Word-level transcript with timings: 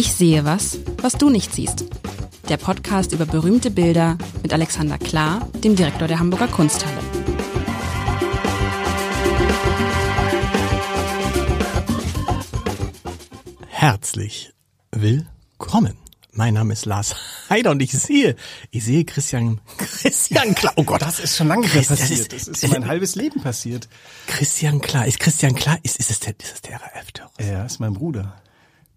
Ich 0.00 0.14
sehe 0.14 0.46
was, 0.46 0.78
was 1.02 1.12
du 1.12 1.28
nicht 1.28 1.54
siehst. 1.54 1.84
Der 2.48 2.56
Podcast 2.56 3.12
über 3.12 3.26
berühmte 3.26 3.70
Bilder 3.70 4.16
mit 4.42 4.50
Alexander 4.50 4.96
Klar, 4.96 5.46
dem 5.62 5.76
Direktor 5.76 6.08
der 6.08 6.18
Hamburger 6.18 6.48
Kunsthalle. 6.48 6.96
Herzlich 13.68 14.54
willkommen. 14.90 15.98
Mein 16.32 16.54
Name 16.54 16.72
ist 16.72 16.86
Lars 16.86 17.14
Heider 17.50 17.70
und 17.72 17.82
ich 17.82 17.92
sehe, 17.92 18.36
ich 18.70 18.82
sehe 18.82 19.04
Christian, 19.04 19.60
Christian 19.76 20.54
Klar. 20.54 20.72
Oh 20.76 20.84
Gott, 20.84 21.02
Das 21.02 21.20
ist 21.20 21.36
schon 21.36 21.48
lange 21.48 21.66
Christian, 21.66 21.98
passiert. 21.98 22.32
Das 22.32 22.48
ist 22.48 22.68
mein 22.68 22.88
halbes 22.88 23.16
Leben 23.16 23.42
passiert. 23.42 23.86
Christian 24.28 24.80
Klar. 24.80 25.06
Ist 25.06 25.20
Christian 25.20 25.54
Klar, 25.54 25.78
ist, 25.82 25.98
ist 25.98 26.10
es 26.10 26.20
der, 26.20 26.32
ist 26.40 26.54
es 26.54 26.62
der 26.62 26.80
RAF-Terror? 26.80 27.32
Er 27.36 27.66
ist 27.66 27.80
mein 27.80 27.92
Bruder. 27.92 28.40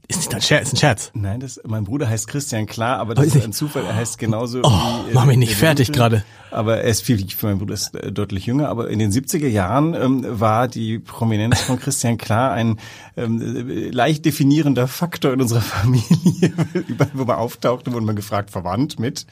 Ist 0.08 0.18
nicht 0.18 0.36
ein 0.36 0.42
Scherz, 0.42 0.68
ist 0.68 0.74
ein 0.74 0.78
Scherz. 0.78 1.12
Nein, 1.14 1.40
das, 1.40 1.60
mein 1.66 1.86
Bruder 1.86 2.10
heißt 2.10 2.28
Christian 2.28 2.66
Klar, 2.66 3.00
aber 3.00 3.16
das 3.16 3.26
Oh, 3.26 3.38
ist 3.38 3.44
ein 3.46 3.54
Zufall. 3.54 3.86
Er 3.86 3.96
heißt 3.96 4.18
genauso 4.18 4.60
Oh, 4.64 4.70
wie... 5.06 5.12
äh, 5.12 5.14
mach 5.14 5.26
mich 5.26 5.38
nicht 5.38 5.56
fertig 5.56 5.92
gerade. 5.92 6.24
Aber 6.54 6.78
er 6.78 6.90
ist 6.90 7.02
viel, 7.02 7.26
mein 7.42 7.58
Bruder 7.58 7.74
ist 7.74 7.96
äh, 7.96 8.12
deutlich 8.12 8.46
jünger, 8.46 8.70
aber 8.70 8.90
in 8.90 9.00
den 9.00 9.12
70er 9.12 9.48
Jahren 9.48 9.94
ähm, 9.94 10.40
war 10.40 10.68
die 10.68 11.00
Prominenz 11.00 11.62
von 11.62 11.80
Christian 11.80 12.18
Klar 12.18 12.52
ein 12.52 12.80
ähm, 13.18 13.42
äh, 13.70 13.90
leicht 13.90 14.26
definierender 14.26 14.88
Faktor 14.88 15.34
in 15.34 15.42
unserer 15.42 15.62
Familie. 15.62 16.54
Überall, 16.88 17.12
wo 17.14 17.26
man 17.26 17.38
auftauchte, 17.38 17.92
wurde 17.94 18.06
man 18.06 18.16
gefragt, 18.16 18.52
verwandt 18.52 19.00
mit. 19.00 19.26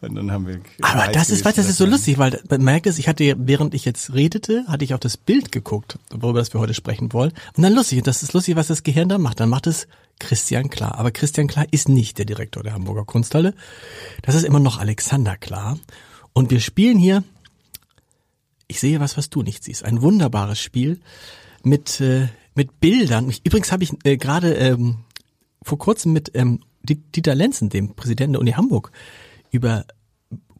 Und 0.00 0.16
dann 0.16 0.32
haben 0.32 0.46
wir... 0.46 0.60
Aber 0.82 1.10
das 1.12 1.30
ist, 1.30 1.44
du, 1.44 1.52
das 1.52 1.68
ist 1.68 1.78
so 1.78 1.86
lustig, 1.86 2.18
weil 2.18 2.40
man 2.48 2.62
merkt 2.62 2.86
es, 2.86 2.98
ich 2.98 3.08
hatte, 3.08 3.34
während 3.38 3.74
ich 3.74 3.84
jetzt 3.84 4.12
redete, 4.12 4.64
hatte 4.66 4.84
ich 4.84 4.94
auf 4.94 5.00
das 5.00 5.16
Bild 5.16 5.52
geguckt, 5.52 5.98
worüber 6.10 6.40
das 6.40 6.52
wir 6.52 6.60
heute 6.60 6.74
sprechen 6.74 7.12
wollen. 7.12 7.32
Und 7.56 7.62
dann 7.62 7.74
lustig, 7.74 8.02
das 8.02 8.22
ist 8.22 8.32
lustig, 8.32 8.56
was 8.56 8.66
das 8.66 8.82
Gehirn 8.82 9.08
dann 9.08 9.22
macht. 9.22 9.40
Dann 9.40 9.48
macht 9.48 9.66
es 9.66 9.86
Christian 10.18 10.70
Klar. 10.70 10.98
Aber 10.98 11.10
Christian 11.10 11.46
Klar 11.46 11.66
ist 11.70 11.88
nicht 11.88 12.18
der 12.18 12.24
Direktor 12.24 12.62
der 12.62 12.74
Hamburger 12.74 13.04
Kunsthalle. 13.04 13.54
Das 14.22 14.34
ist 14.34 14.44
immer 14.44 14.60
noch 14.60 14.78
Alexander 14.78 15.36
Klar. 15.36 15.78
Und 16.34 16.50
wir 16.50 16.60
spielen 16.60 16.98
hier, 16.98 17.24
ich 18.66 18.80
sehe 18.80 19.00
was, 19.00 19.16
was 19.16 19.30
du 19.30 19.42
nicht 19.42 19.64
siehst. 19.64 19.84
Ein 19.84 20.02
wunderbares 20.02 20.60
Spiel 20.60 21.00
mit, 21.62 22.00
äh, 22.00 22.28
mit 22.54 22.80
Bildern. 22.80 23.32
Übrigens 23.44 23.72
habe 23.72 23.84
ich 23.84 23.92
äh, 24.04 24.16
gerade 24.16 24.54
ähm, 24.54 24.96
vor 25.62 25.78
kurzem 25.78 26.12
mit 26.12 26.32
ähm, 26.34 26.60
Dieter 26.82 27.34
Lenzen, 27.34 27.70
dem 27.70 27.94
Präsidenten 27.94 28.34
der 28.34 28.40
Uni 28.40 28.52
Hamburg, 28.52 28.90
über 29.50 29.86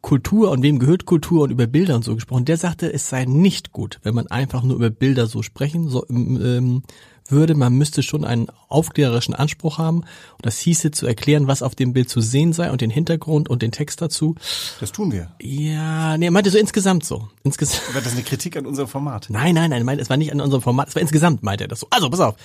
Kultur 0.01 0.51
und 0.51 0.61
wem 0.63 0.79
gehört 0.79 1.05
Kultur 1.05 1.43
und 1.43 1.51
über 1.51 1.67
Bilder 1.67 1.95
und 1.95 2.05
so 2.05 2.15
gesprochen. 2.15 2.45
Der 2.45 2.57
sagte, 2.57 2.91
es 2.91 3.09
sei 3.09 3.25
nicht 3.25 3.71
gut, 3.71 3.99
wenn 4.03 4.15
man 4.15 4.27
einfach 4.27 4.63
nur 4.63 4.75
über 4.75 4.89
Bilder 4.89 5.27
so 5.27 5.41
sprechen 5.41 5.89
so, 5.89 6.05
ähm, 6.09 6.83
würde. 7.29 7.55
Man 7.55 7.73
müsste 7.73 8.03
schon 8.03 8.25
einen 8.25 8.47
aufklärerischen 8.67 9.33
Anspruch 9.33 9.77
haben. 9.77 9.99
Und 9.99 10.45
das 10.45 10.57
hieße 10.59 10.91
zu 10.91 11.07
erklären, 11.07 11.47
was 11.47 11.61
auf 11.61 11.75
dem 11.75 11.93
Bild 11.93 12.09
zu 12.09 12.21
sehen 12.21 12.53
sei 12.53 12.71
und 12.71 12.81
den 12.81 12.89
Hintergrund 12.89 13.49
und 13.49 13.61
den 13.61 13.71
Text 13.71 14.01
dazu. 14.01 14.35
Das 14.79 14.91
tun 14.91 15.11
wir. 15.11 15.31
Ja, 15.41 16.17
nee, 16.17 16.25
er 16.25 16.31
meinte 16.31 16.49
so 16.49 16.57
insgesamt 16.57 17.05
so. 17.05 17.27
Insgesamt. 17.43 17.93
War 17.93 18.01
das 18.01 18.13
eine 18.13 18.23
Kritik 18.23 18.57
an 18.57 18.65
unserem 18.65 18.87
Format? 18.87 19.27
Nein, 19.29 19.55
nein, 19.55 19.69
nein, 19.69 19.83
meinte, 19.83 20.01
es 20.01 20.09
war 20.09 20.17
nicht 20.17 20.31
an 20.31 20.41
unserem 20.41 20.61
Format, 20.61 20.89
es 20.89 20.95
war 20.95 21.01
insgesamt, 21.01 21.43
meinte 21.43 21.65
er 21.65 21.67
das 21.67 21.79
so. 21.79 21.87
Also, 21.89 22.09
pass 22.09 22.19
auf. 22.19 22.35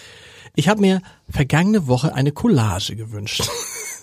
Ich 0.57 0.69
habe 0.69 0.81
mir 0.81 1.03
vergangene 1.29 1.87
Woche 1.87 2.15
eine 2.15 2.33
Collage 2.33 2.97
gewünscht. 2.97 3.49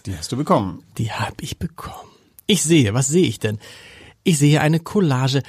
Die 0.05 0.15
hast 0.15 0.31
du 0.31 0.37
bekommen. 0.37 0.83
Die 0.97 1.11
habe 1.11 1.35
ich 1.41 1.59
bekommen. 1.59 2.09
Ich 2.45 2.63
sehe, 2.63 2.93
was 2.93 3.07
sehe 3.07 3.25
ich 3.25 3.39
denn? 3.39 3.59
Ich 4.23 4.37
sehe 4.37 4.61
eine 4.61 4.79
Collage. 4.79 5.43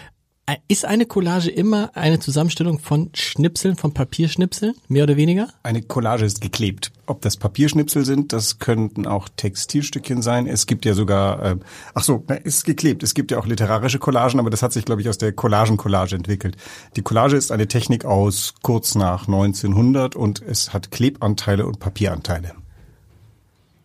Ist 0.66 0.86
eine 0.86 1.04
Collage 1.04 1.50
immer 1.50 1.90
eine 1.94 2.20
Zusammenstellung 2.20 2.78
von 2.78 3.10
Schnipseln, 3.12 3.76
von 3.76 3.92
Papierschnipseln, 3.92 4.74
mehr 4.88 5.04
oder 5.04 5.16
weniger? 5.16 5.48
Eine 5.62 5.82
Collage 5.82 6.24
ist 6.24 6.40
geklebt. 6.40 6.90
Ob 7.06 7.20
das 7.20 7.36
Papierschnipsel 7.36 8.04
sind, 8.04 8.32
das 8.32 8.58
könnten 8.58 9.06
auch 9.06 9.28
Textilstückchen 9.28 10.22
sein. 10.22 10.46
Es 10.46 10.66
gibt 10.66 10.86
ja 10.86 10.94
sogar, 10.94 11.42
äh, 11.42 11.56
ach 11.94 12.02
so, 12.02 12.24
na, 12.28 12.36
ist 12.36 12.64
geklebt. 12.64 13.02
Es 13.02 13.12
gibt 13.12 13.30
ja 13.30 13.38
auch 13.38 13.46
literarische 13.46 13.98
Collagen, 13.98 14.40
aber 14.40 14.48
das 14.50 14.62
hat 14.62 14.72
sich, 14.72 14.84
glaube 14.86 15.02
ich, 15.02 15.08
aus 15.08 15.18
der 15.18 15.32
Collagen-Collage 15.32 16.16
entwickelt. 16.16 16.56
Die 16.96 17.02
Collage 17.02 17.36
ist 17.36 17.52
eine 17.52 17.68
Technik 17.68 18.04
aus 18.06 18.54
kurz 18.62 18.94
nach 18.94 19.26
1900 19.26 20.16
und 20.16 20.40
es 20.40 20.72
hat 20.72 20.90
Klebanteile 20.90 21.66
und 21.66 21.78
Papieranteile. 21.78 22.54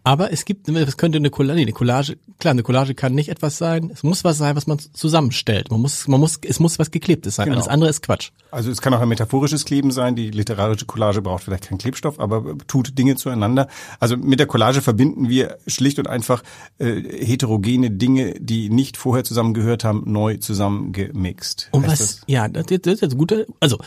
Aber 0.05 0.33
es 0.33 0.43
gibt, 0.43 0.67
es 0.67 0.97
könnte 0.97 1.17
eine 1.17 1.29
Collage, 1.29 1.55
nee, 1.55 1.61
eine 1.61 1.71
Collage, 1.71 2.17
klar, 2.37 2.51
eine 2.51 2.63
Collage 2.63 2.93
kann 2.93 3.15
nicht 3.15 3.29
etwas 3.29 3.57
sein. 3.57 3.89
Es 3.93 4.03
muss 4.03 4.25
was 4.25 4.37
sein, 4.37 4.55
was 4.57 4.67
man 4.67 4.77
zusammenstellt. 4.79 5.71
Man 5.71 5.79
muss, 5.79 6.09
man 6.09 6.19
muss, 6.19 6.39
es 6.45 6.59
muss 6.59 6.77
was 6.77 6.91
geklebtes 6.91 7.35
sein. 7.35 7.45
Genau. 7.45 7.57
Alles 7.57 7.69
andere 7.69 7.89
ist 7.89 8.01
Quatsch. 8.01 8.31
Also 8.51 8.69
es 8.69 8.81
kann 8.81 8.93
auch 8.93 8.99
ein 8.99 9.07
metaphorisches 9.07 9.63
Kleben 9.63 9.91
sein. 9.91 10.17
Die 10.17 10.29
literarische 10.29 10.85
Collage 10.85 11.21
braucht 11.21 11.45
vielleicht 11.45 11.69
keinen 11.69 11.77
Klebstoff, 11.77 12.19
aber 12.19 12.57
tut 12.67 12.97
Dinge 12.97 13.15
zueinander. 13.15 13.69
Also 13.99 14.17
mit 14.17 14.39
der 14.39 14.47
Collage 14.47 14.81
verbinden 14.81 15.29
wir 15.29 15.57
schlicht 15.67 15.99
und 15.99 16.07
einfach 16.07 16.43
äh, 16.79 17.01
heterogene 17.25 17.89
Dinge, 17.89 18.33
die 18.39 18.69
nicht 18.69 18.97
vorher 18.97 19.23
zusammengehört 19.23 19.85
haben, 19.85 20.03
neu 20.05 20.35
zusammengemixt. 20.35 21.69
Und 21.71 21.87
was, 21.87 21.99
das? 21.99 22.21
ja, 22.27 22.49
das, 22.49 22.65
das 22.65 22.95
ist 22.95 23.01
jetzt 23.01 23.13
ein 23.13 23.17
guter, 23.17 23.45
also 23.61 23.77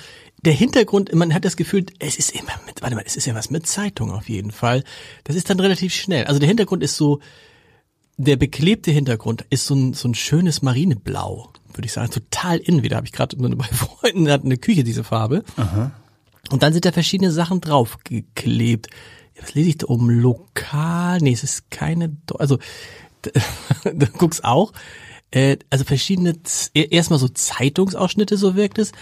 der 0.44 0.52
Hintergrund, 0.52 1.12
man 1.14 1.34
hat 1.34 1.44
das 1.44 1.56
Gefühl, 1.56 1.86
es 1.98 2.16
ist 2.16 2.32
immer 2.34 2.52
mit, 2.66 2.82
warte 2.82 2.94
mal, 2.94 3.04
es 3.06 3.16
ist 3.16 3.26
ja 3.26 3.34
was 3.34 3.50
mit 3.50 3.66
Zeitung 3.66 4.12
auf 4.12 4.28
jeden 4.28 4.50
Fall. 4.52 4.84
Das 5.24 5.34
ist 5.36 5.50
dann 5.50 5.58
relativ 5.60 5.94
schnell. 5.94 6.24
Also 6.26 6.38
der 6.38 6.48
Hintergrund 6.48 6.82
ist 6.82 6.96
so, 6.96 7.20
der 8.16 8.36
beklebte 8.36 8.90
Hintergrund 8.90 9.44
ist 9.50 9.66
so 9.66 9.74
ein, 9.74 9.92
so 9.94 10.08
ein 10.08 10.14
schönes 10.14 10.62
Marineblau, 10.62 11.50
würde 11.74 11.86
ich 11.86 11.92
sagen, 11.92 12.10
total 12.10 12.58
in 12.58 12.82
wieder. 12.82 12.96
Habe 12.96 13.06
ich 13.06 13.12
gerade 13.12 13.36
bei 13.36 13.64
Freunden 13.72 14.30
hat 14.30 14.44
eine 14.44 14.56
Küche 14.56 14.84
diese 14.84 15.04
Farbe. 15.04 15.42
Und 16.50 16.62
dann 16.62 16.72
sind 16.72 16.84
da 16.84 16.92
verschiedene 16.92 17.32
Sachen 17.32 17.60
draufgeklebt. 17.60 18.88
Was 19.40 19.54
lese 19.54 19.68
ich 19.70 19.78
da 19.78 19.88
oben? 19.88 20.08
Lokal? 20.08 21.18
Nee, 21.20 21.32
es 21.32 21.42
ist 21.42 21.70
keine, 21.70 22.08
Do- 22.26 22.36
also 22.36 22.58
du 23.84 24.06
guckst 24.06 24.44
auch. 24.44 24.72
Äh, 25.30 25.56
also 25.70 25.84
verschiedene, 25.84 26.34
e- 26.74 26.88
erstmal 26.90 27.18
so 27.18 27.28
Zeitungsausschnitte, 27.28 28.36
so 28.36 28.54
wirkt 28.54 28.78
es. 28.78 28.92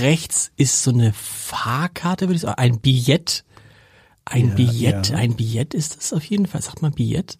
Rechts 0.00 0.52
ist 0.56 0.82
so 0.82 0.90
eine 0.92 1.12
Fahrkarte, 1.12 2.26
würde 2.26 2.36
ich 2.36 2.42
sagen, 2.42 2.58
ein 2.58 2.80
Billett. 2.80 3.44
Ein 4.24 4.50
Ja, 4.50 4.54
Billett, 4.54 5.08
ja. 5.10 5.16
ein 5.16 5.34
Billett 5.34 5.74
ist 5.74 5.96
das 5.96 6.12
auf 6.12 6.24
jeden 6.24 6.46
Fall. 6.46 6.62
Sagt 6.62 6.80
man 6.82 6.92
Billett? 6.92 7.36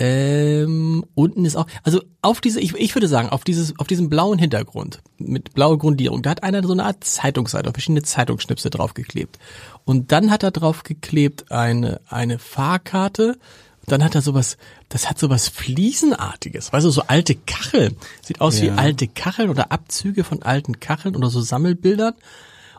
Ähm, 0.00 1.04
unten 1.14 1.44
ist 1.44 1.56
auch, 1.56 1.66
also 1.82 2.00
auf 2.22 2.40
diese, 2.40 2.60
ich, 2.60 2.72
ich 2.74 2.94
würde 2.94 3.08
sagen, 3.08 3.30
auf 3.30 3.42
dieses, 3.42 3.76
auf 3.80 3.88
diesem 3.88 4.08
blauen 4.08 4.38
Hintergrund 4.38 5.00
mit 5.18 5.54
blauer 5.54 5.76
Grundierung, 5.78 6.22
da 6.22 6.30
hat 6.30 6.44
einer 6.44 6.62
so 6.64 6.72
eine 6.72 6.84
Art 6.84 7.02
Zeitungsseite, 7.02 7.72
verschiedene 7.72 8.02
Zeitungsschnipsel 8.02 8.70
draufgeklebt. 8.70 9.38
Und 9.84 10.12
dann 10.12 10.30
hat 10.30 10.44
er 10.44 10.52
draufgeklebt 10.52 11.50
eine, 11.50 12.00
eine 12.08 12.38
Fahrkarte. 12.38 13.38
Dann 13.88 14.04
hat 14.04 14.14
er 14.14 14.22
sowas, 14.22 14.56
das 14.88 15.08
hat 15.08 15.18
sowas 15.18 15.48
Fliesenartiges, 15.48 16.72
weißt 16.72 16.86
du, 16.86 16.90
so 16.90 17.02
alte 17.06 17.34
Kacheln. 17.34 17.96
Sieht 18.22 18.40
aus 18.40 18.60
wie 18.62 18.66
Ja. 18.66 18.74
alte 18.76 19.08
Kacheln 19.08 19.50
oder 19.50 19.72
Abzüge 19.72 20.24
von 20.24 20.42
alten 20.42 20.80
Kacheln 20.80 21.16
oder 21.16 21.30
so 21.30 21.40
Sammelbildern. 21.40 22.14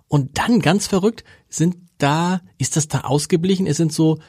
Und 0.07 0.37
dann 0.37 0.59
ganz 0.59 0.87
verrückt 0.87 1.23
sind 1.49 1.75
da, 1.97 2.41
ist 2.57 2.75
das 2.77 2.87
da 2.87 3.01
ausgeblichen? 3.01 3.67
Es 3.67 3.77
sind 3.77 3.91
so 3.93 4.19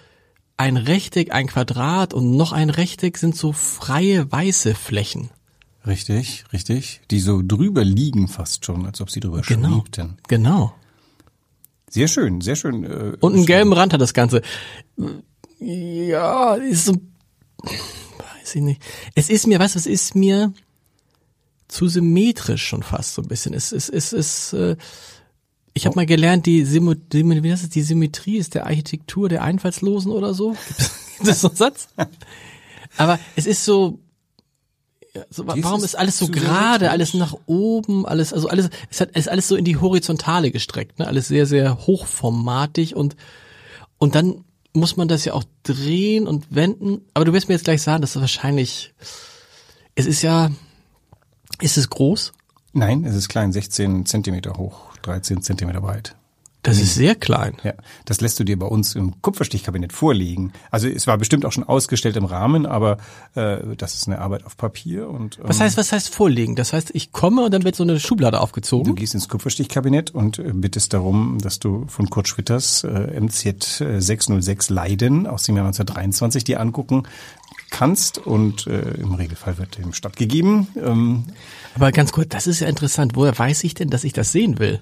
ein 0.56 0.76
Rechteck, 0.76 1.32
ein 1.32 1.46
Quadrat 1.46 2.12
und 2.12 2.36
noch 2.36 2.52
ein 2.52 2.68
Rechteck 2.70 3.16
sind 3.16 3.34
so 3.36 3.52
freie 3.52 4.30
weiße 4.30 4.74
Flächen. 4.74 5.30
Richtig, 5.86 6.44
richtig. 6.52 7.00
Die 7.10 7.20
so 7.20 7.40
drüber 7.42 7.84
liegen 7.84 8.28
fast 8.28 8.66
schon, 8.66 8.84
als 8.84 9.00
ob 9.00 9.10
sie 9.10 9.20
drüber 9.20 9.40
Genau. 9.40 9.68
schwebten. 9.80 10.18
Genau. 10.28 10.74
Sehr 11.88 12.06
schön, 12.08 12.40
sehr 12.42 12.56
schön. 12.56 12.84
Äh, 12.84 13.16
Und 13.20 13.34
einen 13.34 13.46
gelben 13.46 13.72
Rand 13.72 13.94
hat 13.94 14.00
das 14.02 14.12
Ganze. 14.12 14.42
Ja, 15.60 16.54
ist 16.54 16.86
so, 16.86 16.94
weiß 17.62 18.54
ich 18.54 18.62
nicht. 18.62 18.82
Es 19.14 19.28
ist 19.28 19.46
mir, 19.46 19.58
du, 19.58 19.76
es 19.76 19.86
ist 19.86 20.14
mir 20.14 20.52
zu 21.68 21.86
symmetrisch 21.88 22.64
schon 22.66 22.82
fast 22.82 23.14
so 23.14 23.22
ein 23.22 23.28
bisschen. 23.28 23.54
Es 23.54 23.70
ist, 23.72 23.88
es 23.90 24.12
ist, 24.12 24.52
äh, 24.54 24.76
ich 25.74 25.86
habe 25.86 25.96
mal 25.96 26.06
gelernt, 26.06 26.46
die, 26.46 26.64
Simu- 26.66 26.96
wie 27.42 27.52
heißt 27.52 27.62
es, 27.62 27.68
die 27.70 27.82
Symmetrie 27.82 28.38
ist 28.38 28.54
der 28.54 28.66
Architektur 28.66 29.28
der 29.28 29.42
Einfallslosen 29.42 30.10
oder 30.10 30.34
so. 30.34 30.56
Gibt 31.18 31.28
es 31.30 31.40
so 31.42 31.48
einen 31.48 31.56
Satz? 31.56 31.88
Aber 32.96 33.18
es 33.36 33.46
ist 33.46 33.64
so, 33.64 34.00
ja, 35.14 35.22
so 35.30 35.46
warum 35.46 35.78
ist 35.80 35.84
ist 35.84 35.94
alles 35.96 36.18
so 36.18 36.28
gerade, 36.28 36.90
alles 36.90 37.14
nach 37.14 37.36
oben, 37.46 38.06
alles, 38.06 38.32
also 38.32 38.48
alles, 38.48 38.70
es 38.90 39.00
hat, 39.00 39.10
es 39.12 39.26
ist 39.26 39.28
alles 39.28 39.46
so 39.46 39.56
in 39.56 39.64
die 39.64 39.76
Horizontale 39.76 40.50
gestreckt, 40.50 40.98
ne? 40.98 41.06
Alles 41.06 41.28
sehr, 41.28 41.46
sehr 41.46 41.86
hochformatig 41.86 42.96
und, 42.96 43.16
und 43.98 44.14
dann 44.14 44.44
muss 44.72 44.96
man 44.96 45.08
das 45.08 45.24
ja 45.24 45.32
auch 45.32 45.44
drehen 45.62 46.26
und 46.26 46.54
wenden. 46.54 47.02
Aber 47.14 47.24
du 47.24 47.32
wirst 47.32 47.48
mir 47.48 47.54
jetzt 47.54 47.64
gleich 47.64 47.82
sagen, 47.82 48.02
dass 48.02 48.12
das 48.12 48.20
wahrscheinlich, 48.20 48.94
es 49.94 50.06
ist 50.06 50.22
ja, 50.22 50.50
ist 51.60 51.76
es 51.76 51.90
groß? 51.90 52.32
Nein, 52.72 53.04
es 53.04 53.14
ist 53.14 53.28
klein, 53.28 53.52
16 53.52 54.06
Zentimeter 54.06 54.54
hoch, 54.56 54.96
13 55.02 55.42
Zentimeter 55.42 55.80
breit. 55.80 56.14
Das 56.62 56.78
ist 56.78 56.94
sehr 56.94 57.14
klein. 57.14 57.54
Ja, 57.64 57.72
das 58.04 58.20
lässt 58.20 58.38
du 58.38 58.44
dir 58.44 58.58
bei 58.58 58.66
uns 58.66 58.94
im 58.94 59.22
Kupferstichkabinett 59.22 59.92
vorlegen. 59.92 60.52
Also 60.70 60.88
es 60.88 61.06
war 61.06 61.16
bestimmt 61.16 61.46
auch 61.46 61.52
schon 61.52 61.64
ausgestellt 61.64 62.16
im 62.16 62.26
Rahmen, 62.26 62.66
aber 62.66 62.98
äh, 63.34 63.58
das 63.76 63.94
ist 63.94 64.08
eine 64.08 64.18
Arbeit 64.18 64.44
auf 64.44 64.56
Papier 64.58 65.08
und 65.08 65.38
ähm, 65.38 65.44
Was 65.46 65.60
heißt, 65.60 65.78
was 65.78 65.92
heißt 65.92 66.14
vorlegen? 66.14 66.56
Das 66.56 66.72
heißt, 66.74 66.90
ich 66.94 67.12
komme 67.12 67.44
und 67.44 67.54
dann 67.54 67.64
wird 67.64 67.76
so 67.76 67.82
eine 67.82 67.98
Schublade 67.98 68.40
aufgezogen. 68.40 68.84
Du 68.84 68.94
gehst 68.94 69.14
ins 69.14 69.28
Kupferstichkabinett 69.28 70.10
und 70.10 70.38
äh, 70.38 70.52
bittest 70.52 70.92
darum, 70.92 71.38
dass 71.40 71.60
du 71.60 71.86
von 71.88 72.10
Kurt 72.10 72.28
Schwitters 72.28 72.84
äh, 72.84 73.18
MZ 73.18 73.82
606 73.98 74.68
Leiden 74.68 75.26
aus 75.26 75.44
dem 75.44 75.56
Jahr 75.56 75.66
1923 75.66 76.44
dir 76.44 76.60
angucken 76.60 77.04
kannst 77.70 78.18
und 78.18 78.66
äh, 78.66 78.80
im 78.94 79.14
Regelfall 79.14 79.56
wird 79.58 79.78
dem 79.78 79.92
stattgegeben. 79.92 80.68
Ähm, 80.76 81.24
Aber 81.74 81.92
ganz 81.92 82.12
kurz, 82.12 82.28
das 82.28 82.46
ist 82.46 82.60
ja 82.60 82.68
interessant. 82.68 83.12
Woher 83.14 83.38
weiß 83.38 83.64
ich 83.64 83.74
denn, 83.74 83.88
dass 83.88 84.04
ich 84.04 84.12
das 84.12 84.32
sehen 84.32 84.58
will? 84.58 84.80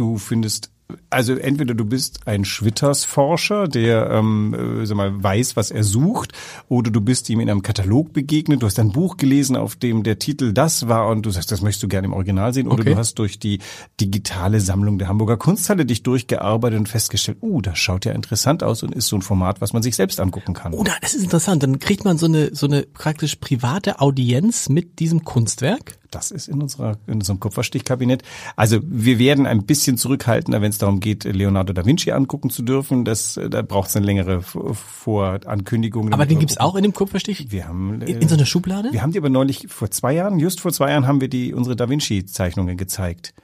Du 0.00 0.18
findest 0.18 0.70
also 1.10 1.34
entweder 1.34 1.74
du 1.74 1.84
bist 1.84 2.20
ein 2.26 2.44
Schwitters-Forscher, 2.44 3.68
der 3.68 4.10
ähm, 4.10 4.54
äh, 4.54 4.86
sag 4.86 4.96
mal, 4.96 5.22
weiß, 5.22 5.54
was 5.56 5.70
er 5.70 5.84
sucht, 5.84 6.32
oder 6.68 6.90
du 6.90 7.00
bist 7.00 7.28
ihm 7.28 7.40
in 7.40 7.50
einem 7.50 7.62
Katalog 7.62 8.12
begegnet, 8.12 8.62
du 8.62 8.66
hast 8.66 8.78
ein 8.78 8.92
Buch 8.92 9.16
gelesen, 9.18 9.56
auf 9.56 9.76
dem 9.76 10.02
der 10.02 10.18
Titel 10.18 10.52
das 10.52 10.88
war 10.88 11.08
und 11.08 11.26
du 11.26 11.30
sagst, 11.30 11.52
das 11.52 11.60
möchtest 11.60 11.82
du 11.82 11.88
gerne 11.88 12.06
im 12.06 12.14
Original 12.14 12.54
sehen, 12.54 12.68
oder 12.68 12.80
Okay. 12.80 12.92
du 12.92 12.96
hast 12.96 13.18
durch 13.18 13.38
die 13.38 13.58
digitale 14.00 14.60
Sammlung 14.60 14.98
der 14.98 15.08
Hamburger 15.08 15.36
Kunsthalle 15.36 15.84
dich 15.84 16.02
durchgearbeitet 16.04 16.78
und 16.78 16.88
festgestellt, 16.88 17.38
uh, 17.42 17.60
das 17.60 17.78
schaut 17.78 18.06
ja 18.06 18.12
interessant 18.12 18.62
aus 18.62 18.82
und 18.82 18.94
ist 18.94 19.08
so 19.08 19.16
ein 19.16 19.22
Format, 19.22 19.60
was 19.60 19.72
man 19.72 19.82
sich 19.82 19.94
selbst 19.96 20.20
angucken 20.20 20.54
kann. 20.54 20.72
Oh, 20.72 20.84
das 21.02 21.12
ist 21.14 21.24
interessant. 21.24 21.62
Dann 21.62 21.78
kriegt 21.80 22.04
man 22.04 22.16
so 22.16 22.26
eine, 22.26 22.54
so 22.54 22.66
eine 22.66 22.82
praktisch 22.82 23.36
private 23.36 24.00
Audienz 24.00 24.68
mit 24.68 25.00
diesem 25.00 25.24
Kunstwerk. 25.24 25.98
Das 26.10 26.30
ist 26.30 26.48
in 26.48 26.62
unserer 26.62 26.96
in 27.06 27.14
unserem 27.14 27.38
Kupferstichkabinett. 27.40 28.22
Also 28.56 28.78
wir 28.82 29.18
werden 29.18 29.46
ein 29.46 29.64
bisschen 29.64 29.98
zurückhaltender, 29.98 30.62
wenn 30.62 30.70
es 30.70 30.78
darum 30.78 31.00
geht, 31.00 31.24
Leonardo 31.24 31.72
da 31.72 31.84
Vinci 31.84 32.12
angucken 32.12 32.50
zu 32.50 32.62
dürfen. 32.62 33.04
Das 33.04 33.36
äh, 33.36 33.50
da 33.50 33.62
braucht 33.62 33.88
es 33.90 33.96
eine 33.96 34.06
längere 34.06 34.42
Vorankündigung. 34.42 36.12
Aber 36.12 36.26
den 36.26 36.38
gibt's 36.38 36.58
auch 36.58 36.76
in 36.76 36.82
dem 36.82 36.92
Kupferstich? 36.94 37.50
Wir 37.50 37.68
haben 37.68 38.00
äh, 38.02 38.10
In, 38.10 38.22
in 38.22 38.28
so 38.28 38.34
einer 38.34 38.46
Schublade? 38.46 38.92
wir 38.92 39.02
haben 39.02 39.12
die 39.12 39.18
aber 39.18 39.28
neulich 39.28 39.66
vor 39.68 39.90
zwei 39.90 40.14
Jahren, 40.14 40.38
just 40.38 40.60
vor 40.60 40.72
zwei 40.72 40.90
Jahren, 40.90 41.06
haben 41.06 41.20
wir 41.20 41.28
die 41.28 41.52
unsere 41.52 41.76
Da 41.76 41.88
Vinci 41.88 42.24
Zeichnungen 42.26 42.76
gezeigt. 42.76 43.34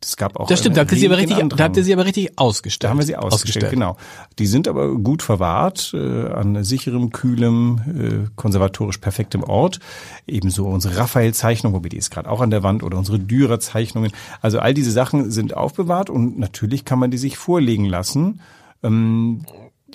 Das 0.00 0.16
gab 0.16 0.36
auch. 0.40 0.46
Das 0.46 0.60
stimmt, 0.60 0.78
da 0.78 0.80
habt 0.80 0.92
ihr 0.92 0.98
sie 0.98 1.06
aber 1.06 1.18
richtig, 1.18 1.36
da 1.50 1.64
habt 1.64 1.76
ihr 1.76 1.84
sie 1.84 1.92
aber 1.92 2.06
richtig 2.06 2.38
ausgestellt. 2.38 2.84
Da 2.84 2.88
haben 2.88 2.98
wir 2.98 3.04
sie 3.04 3.16
ausgestellt, 3.16 3.70
genau. 3.70 3.98
Die 4.38 4.46
sind 4.46 4.66
aber 4.66 4.94
gut 4.96 5.22
verwahrt, 5.22 5.92
äh, 5.94 6.28
an 6.28 6.64
sicherem, 6.64 7.10
kühlem, 7.10 8.26
äh, 8.26 8.30
konservatorisch 8.34 8.96
perfektem 8.96 9.44
Ort. 9.44 9.78
Ebenso 10.26 10.66
unsere 10.66 10.96
Raphael-Zeichnung, 10.96 11.74
wobei 11.74 11.90
die 11.90 11.98
ist 11.98 12.10
gerade 12.10 12.30
auch 12.30 12.40
an 12.40 12.50
der 12.50 12.62
Wand, 12.62 12.82
oder 12.82 12.96
unsere 12.96 13.18
Dürer-Zeichnungen. 13.18 14.12
Also 14.40 14.58
all 14.58 14.72
diese 14.72 14.90
Sachen 14.90 15.30
sind 15.30 15.54
aufbewahrt 15.54 16.08
und 16.08 16.38
natürlich 16.38 16.86
kann 16.86 16.98
man 16.98 17.10
die 17.10 17.18
sich 17.18 17.36
vorlegen 17.36 17.84
lassen 17.84 18.40
ähm, 18.82 19.44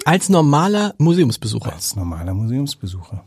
Als 0.04 0.30
normaler 0.30 0.94
Museumsbesucher. 1.00 1.74
als 1.74 1.96
normaler 1.96 2.36
Museumsbesucher. 2.36 3.24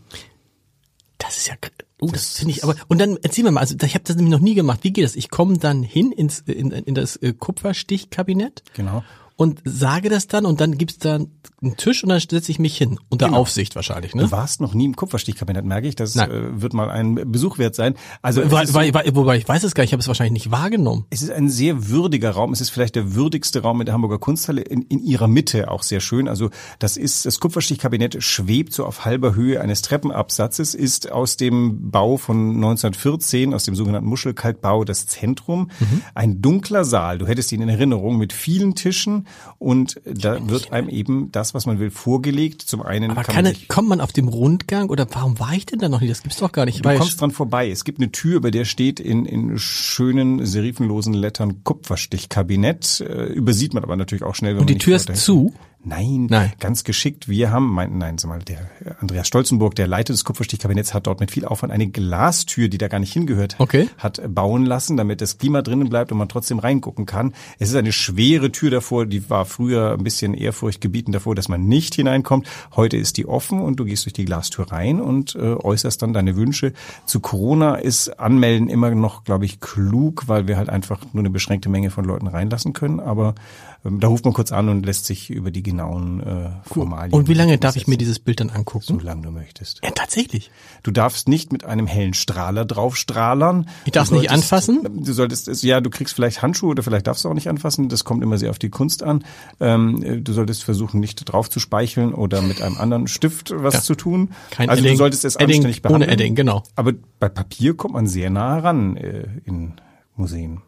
Das 1.19 1.37
ist 1.37 1.49
ja, 1.49 1.55
oh, 2.01 2.09
das 2.11 2.39
finde 2.39 2.53
ich 2.53 2.65
aber, 2.65 2.77
und 2.89 3.01
dann 3.01 3.19
erzähl 3.23 3.45
mir 3.45 3.51
mal, 3.51 3.61
also 3.61 3.75
ich 3.83 3.95
habe 3.95 4.05
das 4.05 4.17
nämlich 4.17 4.33
noch 4.33 4.41
nie 4.41 4.55
gemacht. 4.55 4.81
Wie 4.83 4.93
geht 4.93 5.05
das? 5.05 5.17
Ich 5.17 5.31
komme 5.31 5.59
dann 5.59 5.83
hin 5.83 6.13
ins, 6.13 6.41
in, 6.41 6.71
in 6.71 6.95
das 6.95 7.17
äh, 7.17 7.33
Kupferstichkabinett 7.33 8.63
Genau. 8.75 9.03
Und 9.39 9.61
sage 9.65 10.09
das 10.09 10.27
dann 10.27 10.45
und 10.45 10.61
dann 10.61 10.77
gibt's 10.77 10.99
da 10.99 11.15
einen 11.15 11.77
Tisch 11.77 12.03
und 12.03 12.09
dann 12.11 12.19
setze 12.21 12.51
ich 12.51 12.59
mich 12.59 12.77
hin. 12.77 12.99
Unter 13.09 13.27
Genau. 13.27 13.39
Aufsicht 13.39 13.77
wahrscheinlich, 13.77 14.13
ne? 14.15 14.23
Du 14.25 14.31
warst 14.33 14.61
noch 14.61 14.75
nie 14.75 14.85
im 14.85 14.97
Kupferstichkabinett, 14.97 15.65
merke 15.65 15.87
ich. 15.87 15.95
Das 15.95 16.17
äh, 16.17 16.29
wird 16.61 16.73
mal 16.75 16.91
ein 16.91 17.15
Besuch 17.31 17.57
wert 17.59 17.75
sein. 17.77 17.95
Also 18.21 18.43
Weil, 18.51 18.65
ist- 18.65 18.75
weil, 18.75 18.93
weil, 18.95 19.15
wobei 19.15 19.37
ich 19.39 19.49
weiß 19.49 19.63
es 19.63 19.75
gar 19.75 19.83
nicht, 19.85 19.91
ich 19.91 19.93
habe 19.93 20.01
es 20.01 20.09
wahrscheinlich 20.09 20.33
nicht 20.45 20.51
wahrgenommen. 20.51 21.07
Es 21.11 21.23
ist 21.23 21.31
ein 21.31 21.49
sehr 21.49 21.89
würdiger 21.89 22.33
Raum. 22.33 22.53
Es 22.53 22.61
ist 22.61 22.71
vielleicht 22.71 22.97
der 22.97 23.15
würdigste 23.15 23.63
Raum 23.63 23.81
in 23.81 23.87
der 23.87 23.95
Hamburger 23.95 24.19
Kunsthalle. 24.19 24.63
In, 24.63 24.83
in 24.83 24.99
ihrer 24.99 25.29
Mitte 25.29 25.71
auch 25.71 25.85
sehr 25.85 26.01
schön. 26.01 26.27
Also 26.29 26.51
das 26.81 26.97
ist 26.97 27.25
das 27.25 27.39
Kupferstichkabinett 27.39 28.21
schwebt 28.23 28.73
so 28.73 28.85
auf 28.85 29.05
halber 29.05 29.35
Höhe 29.37 29.61
eines 29.61 29.83
Treppenabsatzes. 29.83 30.75
Ist 30.75 31.13
aus 31.13 31.37
dem 31.37 31.91
Bau 31.93 32.17
von 32.17 32.57
1914, 32.57 33.55
aus 33.55 33.63
dem 33.65 33.77
sogenannten 33.77 34.09
Muschelkalkbau, 34.09 34.83
das 34.85 35.07
Zentrum. 35.07 35.71
Ein 36.15 36.43
dunkler 36.43 36.85
Saal. 36.85 37.19
Du 37.19 37.27
hättest 37.29 37.53
ihn 37.53 37.63
in 37.63 37.69
Erinnerung 37.69 38.17
mit 38.19 38.33
vielen 38.33 38.75
Tischen 38.75 39.27
und 39.59 40.01
da 40.05 40.49
wird 40.49 40.73
einem 40.73 40.89
eben 40.89 41.33
das, 41.33 41.55
was 41.55 41.67
man 41.67 41.79
will, 41.79 41.91
vorgelegt. 41.91 42.63
Zum 42.63 42.83
einen 42.83 43.11
Aber 43.11 43.23
kann 43.23 43.35
kann, 43.35 43.45
man 43.45 43.55
sich 43.55 43.69
kommt 43.69 43.89
man 43.89 44.01
auf 44.01 44.13
dem 44.13 44.29
Rundgang 44.29 44.89
oder 44.89 45.07
warum 45.11 45.39
war 45.39 45.53
ich 45.55 45.67
denn 45.67 45.79
da 45.79 45.89
noch 45.89 46.01
nicht? 46.01 46.11
Das 46.11 46.23
gibt's 46.23 46.39
doch 46.39 46.53
gar 46.53 46.65
nicht. 46.65 46.85
Du 46.85 46.97
kommst 46.97 47.21
dran 47.21 47.31
vorbei. 47.31 47.71
Es 47.71 47.85
gibt 47.85 47.99
eine 47.99 48.13
Tür, 48.13 48.41
bei 48.41 48.51
der 48.51 48.65
steht 48.65 49.01
in, 49.01 49.25
in 49.25 49.59
schönen, 49.59 50.45
serifenlosen 50.45 51.15
Lettern 51.15 51.65
Kupferstichkabinett. 51.65 53.01
Äh, 53.01 53.27
übersieht 53.27 53.75
man 53.75 53.83
aber 53.83 53.97
natürlich 53.97 54.23
auch 54.23 54.35
schnell, 54.35 54.55
wenn 54.55 54.61
und 54.61 54.71
man 54.71 54.75
die 54.75 54.79
Tür 54.79 54.97
ist 54.97 55.17
zu. 55.17 55.53
Nein, 55.89 56.27
Nein. 56.29 56.53
ganz 56.61 56.85
geschickt. 56.85 57.29
Wir 57.29 57.51
haben, 57.51 57.69
mein, 57.73 57.99
nein, 57.99 58.19
sag 58.19 58.29
mal, 58.29 58.39
der 58.41 58.71
Andreas 59.01 59.27
Stolzenburg, 59.27 59.75
der 59.75 59.87
Leiter 59.87 60.13
des 60.13 60.25
Kupferstichkabinetts, 60.25 60.95
hat 60.95 61.07
dort 61.07 61.21
mit 61.21 61.31
viel 61.31 61.45
Aufwand 61.45 61.73
eine 61.73 61.89
Glastür, 61.89 62.69
die 62.69 62.79
da 62.79 62.89
gar 62.89 62.99
nicht 62.99 63.13
hingehört, 63.13 63.57
Okay. 63.59 63.89
hat 63.99 64.21
bauen 64.35 64.67
lassen, 64.67 64.97
damit 64.97 65.21
das 65.21 65.39
Klima 65.39 65.63
drinnen 65.63 65.89
bleibt 65.89 66.13
und 66.13 66.19
man 66.19 66.29
trotzdem 66.29 66.59
reingucken 66.59 67.07
kann. 67.07 67.33
Es 67.59 67.71
ist 67.71 67.77
eine 67.77 67.93
schwere 67.93 68.53
Tür 68.53 68.71
davor, 68.71 69.07
die 69.07 69.29
war 69.31 69.45
früher 69.47 69.93
ein 69.93 70.05
bisschen 70.05 70.35
ehrfurchtgebietend 70.35 71.15
davor, 71.15 71.35
dass 71.35 71.49
man 71.49 71.67
nicht 71.67 71.95
hineinkommt. 71.95 72.47
Heute 72.77 72.97
ist 72.97 73.17
die 73.17 73.27
offen 73.27 73.61
und 73.61 73.77
du 73.81 73.85
gehst 73.85 74.05
durch 74.05 74.13
die 74.13 74.25
Glastür 74.25 74.71
rein 74.71 75.01
und 75.01 75.35
äh, 75.35 75.55
äußerst 75.55 76.03
dann 76.03 76.13
deine 76.13 76.37
Wünsche. 76.37 76.73
Zu 77.07 77.21
Corona 77.21 77.77
ist 77.77 78.21
Anmelden 78.21 78.69
immer 78.69 78.91
noch, 78.95 79.25
glaube 79.25 79.45
ich, 79.45 79.61
klug, 79.61 80.25
weil 80.29 80.47
wir 80.49 80.57
halt 80.57 80.69
einfach 80.69 81.01
nur 81.13 81.21
eine 81.23 81.31
beschränkte 81.31 81.69
Menge 81.69 81.91
von 81.91 82.05
Leuten 82.05 82.27
reinlassen 82.27 82.73
können. 82.73 83.01
Aber 83.01 83.35
ähm, 83.85 84.01
da 84.01 84.09
ruft 84.09 84.25
man 84.25 84.35
kurz 84.35 84.53
an 84.53 84.69
und 84.69 84.85
lässt 84.85 85.07
sich 85.07 85.31
über 85.31 85.51
die 85.51 85.63
genauen 85.79 86.21
äh, 86.21 86.51
Formalien. 86.69 87.15
Und 87.15 87.29
wie 87.29 87.35
lange 87.35 87.57
darf 87.59 87.77
ich 87.77 87.87
mir 87.87 87.97
dieses 87.97 88.19
Bild 88.19 88.41
dann 88.41 88.51
angucken? 88.51 88.85
so 88.85 88.99
lange 88.99 89.23
du 89.23 89.31
möchtest. 89.31 89.81
Ja, 89.85 89.91
tatsächlich. 89.91 90.51
Du 90.83 90.91
darfst 90.91 91.29
nicht 91.29 91.53
mit 91.53 91.65
einem 91.65 91.87
hellen 91.87 92.15
Strahler 92.15 92.65
draufstrahlern. 92.65 93.69
Ich 93.85 93.93
darf 93.93 94.09
Du 94.09 94.17
nicht 94.17 94.31
anfassen? 94.31 95.05
Du 95.05 95.13
solltest 95.13 95.49
es, 95.49 95.63
ja, 95.63 95.81
du 95.81 95.91
kriegst 95.91 96.15
vielleicht 96.15 96.43
Handschuhe 96.43 96.71
oder 96.71 96.83
vielleicht 96.83 97.07
darfst 97.07 97.25
du 97.25 97.29
auch 97.29 97.35
nicht 97.35 97.49
anfassen. 97.49 97.89
Das 97.89 98.05
kommt 98.05 98.23
immer 98.23 98.39
sehr 98.39 98.51
auf 98.51 98.59
die 98.59 98.71
Kunst 98.71 99.03
an. 99.03 99.25
Ähm, 99.61 100.03
äh, 100.03 100.21
du 100.21 100.33
solltest 100.33 100.65
versuchen, 100.65 101.01
nicht 101.01 101.17
drauf 101.31 101.49
zu 101.49 101.61
speicheln 101.61 102.13
oder 102.13 102.43
mit 102.43 102.61
einem 102.61 102.77
anderen 102.79 103.07
Stift 103.07 103.53
was 103.55 103.75
Ja. 103.75 103.81
zu 103.83 103.95
tun. 103.95 104.31
Kein 104.51 104.69
also 104.69 104.81
Edding. 104.81 104.95
du 104.95 104.99
solltest 104.99 105.25
es 105.25 105.37
Edding 105.37 105.57
anständig 105.57 105.79
ohne 105.85 105.89
behandeln. 106.01 106.11
Edding, 106.13 106.35
genau. 106.35 106.63
Aber 106.75 106.93
bei 107.21 107.29
Papier 107.29 107.77
kommt 107.77 107.95
man 107.95 108.07
sehr 108.07 108.31
nah 108.31 108.59
ran 108.59 108.97
äh, 108.97 109.27
in 109.45 109.75
Museen. 110.17 110.63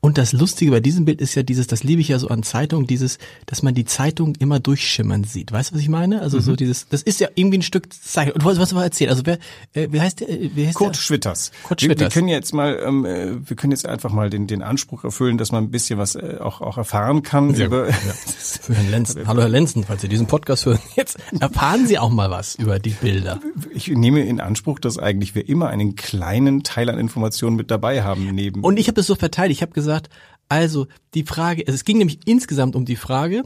Und 0.00 0.18
das 0.18 0.32
Lustige 0.32 0.70
bei 0.70 0.80
diesem 0.80 1.04
Bild 1.04 1.20
ist 1.20 1.34
ja 1.34 1.42
dieses, 1.42 1.66
das 1.66 1.82
liebe 1.82 2.00
ich 2.00 2.08
ja 2.08 2.18
so 2.18 2.28
an 2.28 2.42
Zeitungen, 2.42 2.86
dieses, 2.86 3.18
dass 3.46 3.62
man 3.62 3.74
die 3.74 3.84
Zeitung 3.84 4.34
immer 4.38 4.60
durchschimmern 4.60 5.24
sieht. 5.24 5.52
Weißt 5.52 5.70
du, 5.70 5.74
was 5.76 5.82
ich 5.82 5.88
meine? 5.88 6.20
Also 6.22 6.38
Mhm. 6.38 6.42
so 6.42 6.56
dieses, 6.56 6.88
das 6.88 7.02
ist 7.02 7.20
ja 7.20 7.28
irgendwie 7.34 7.58
ein 7.58 7.62
Stück 7.62 7.92
Zeitung. 7.92 8.34
Du 8.38 8.44
wolltest 8.44 8.60
was 8.62 8.72
mal 8.72 8.84
erzählen. 8.84 9.10
Also 9.10 9.22
wer, 9.24 9.38
äh, 9.72 9.88
wie 9.90 10.00
heißt 10.00 10.20
der? 10.20 10.28
äh, 10.28 10.50
Wie 10.54 10.66
heißt 10.66 10.76
Kurt 10.76 10.94
der? 10.96 11.00
Schwitters. 11.00 11.50
Kurt 11.62 11.80
Wir, 11.82 11.88
wir 11.88 11.96
Schwitters. 11.96 12.14
können 12.14 12.28
jetzt 12.28 12.52
mal, 12.54 12.78
ähm, 12.84 13.04
äh, 13.04 13.48
wir 13.48 13.56
können 13.56 13.70
jetzt 13.72 13.86
einfach 13.86 14.12
mal 14.12 14.30
den, 14.30 14.46
den 14.46 14.62
Anspruch 14.62 15.04
erfüllen, 15.04 15.38
dass 15.38 15.52
man 15.52 15.64
ein 15.64 15.70
bisschen 15.70 15.98
was 15.98 16.14
äh, 16.14 16.36
auch, 16.40 16.60
auch 16.60 16.76
erfahren 16.78 17.22
kann 17.22 17.54
Sehr 17.54 17.66
über. 17.66 17.86
gut, 17.86 17.94
Für 18.38 18.74
Herrn 18.74 18.90
Lenzen. 18.90 19.26
Hallo 19.26 19.40
Herr 19.42 19.48
Lenzen, 19.48 19.84
falls 19.84 20.02
Sie 20.02 20.08
diesen 20.08 20.26
Podcast 20.26 20.66
hören. 20.66 20.78
Jetzt 20.96 21.16
erfahren 21.40 21.86
Sie 21.86 21.98
auch 21.98 22.10
mal 22.10 22.30
was 22.30 22.54
über 22.56 22.78
die 22.78 22.90
Bilder. 22.90 23.40
Ich 23.74 23.88
nehme 23.88 24.20
in 24.24 24.40
Anspruch, 24.40 24.78
dass 24.78 24.98
eigentlich 24.98 25.34
wir 25.34 25.48
immer 25.48 25.68
einen 25.68 25.96
kleinen 25.96 26.62
Teil 26.62 26.88
an 26.90 26.98
Informationen 26.98 27.56
mit 27.56 27.70
dabei 27.70 28.02
haben 28.02 28.30
neben. 28.34 28.62
Und 28.62 28.78
ich 28.78 28.86
habe 28.88 28.94
das 28.96 29.06
so 29.06 29.14
verteidigt. 29.14 29.58
Ich 29.58 29.62
habe 29.64 29.72
gesagt, 29.72 30.08
also 30.48 30.86
die 31.14 31.24
Frage, 31.24 31.66
es 31.66 31.84
ging 31.84 31.98
nämlich 31.98 32.20
insgesamt 32.26 32.76
um 32.76 32.84
die 32.84 32.96
Frage, 32.96 33.42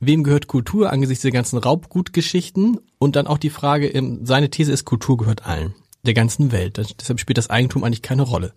wem 0.00 0.24
gehört 0.24 0.48
Kultur 0.48 0.90
angesichts 0.90 1.22
der 1.22 1.30
ganzen 1.30 1.58
Raubgutgeschichten 1.58 2.80
und 2.98 3.16
dann 3.16 3.26
auch 3.28 3.38
die 3.38 3.50
Frage, 3.50 3.86
ähm, 3.86 4.26
seine 4.26 4.50
These 4.50 4.72
ist, 4.72 4.84
Kultur 4.84 5.16
gehört 5.16 5.46
allen, 5.46 5.74
der 6.02 6.14
ganzen 6.14 6.50
Welt. 6.50 6.80
Deshalb 7.00 7.20
spielt 7.20 7.38
das 7.38 7.50
Eigentum 7.50 7.84
eigentlich 7.84 8.02
keine 8.02 8.22
Rolle. 8.22 8.52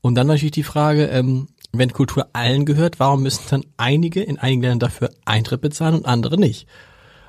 Und 0.00 0.14
dann 0.14 0.28
natürlich 0.28 0.52
die 0.52 0.62
Frage, 0.62 1.06
ähm, 1.06 1.48
wenn 1.72 1.92
Kultur 1.92 2.28
allen 2.32 2.64
gehört, 2.64 3.00
warum 3.00 3.22
müssen 3.22 3.42
dann 3.50 3.64
einige 3.76 4.22
in 4.22 4.38
einigen 4.38 4.62
Ländern 4.62 4.78
dafür 4.80 5.10
Eintritt 5.24 5.60
bezahlen 5.60 5.96
und 5.96 6.06
andere 6.06 6.38
nicht? 6.38 6.66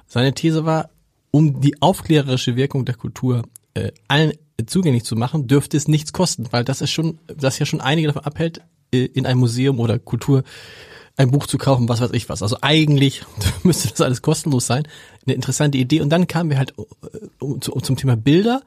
Seine 0.07 0.33
These 0.33 0.65
war, 0.65 0.89
um 1.31 1.61
die 1.61 1.81
aufklärerische 1.81 2.55
Wirkung 2.55 2.85
der 2.85 2.95
Kultur 2.95 3.43
äh, 3.73 3.91
allen 4.07 4.33
zugänglich 4.65 5.03
zu 5.03 5.15
machen, 5.15 5.47
dürfte 5.47 5.77
es 5.77 5.87
nichts 5.87 6.13
kosten, 6.13 6.47
weil 6.51 6.63
das 6.63 6.81
ist 6.81 6.91
schon, 6.91 7.19
das 7.27 7.57
ja 7.57 7.65
schon 7.65 7.81
einige 7.81 8.07
davon 8.07 8.23
abhält, 8.23 8.61
in 8.91 9.25
ein 9.25 9.37
Museum 9.37 9.79
oder 9.79 9.99
Kultur 9.99 10.43
ein 11.17 11.31
Buch 11.31 11.45
zu 11.47 11.57
kaufen, 11.57 11.89
was 11.89 12.01
weiß 12.01 12.11
ich 12.13 12.29
was. 12.29 12.41
Also 12.41 12.57
eigentlich 12.61 13.23
müsste 13.63 13.89
das 13.89 14.01
alles 14.01 14.21
kostenlos 14.21 14.65
sein. 14.67 14.87
Eine 15.25 15.35
interessante 15.35 15.77
Idee. 15.77 16.01
Und 16.01 16.09
dann 16.09 16.27
kamen 16.27 16.49
wir 16.49 16.57
halt 16.57 16.73
äh, 16.77 17.17
um, 17.39 17.61
zu- 17.61 17.71
zum 17.73 17.95
Thema 17.95 18.15
Bilder, 18.17 18.61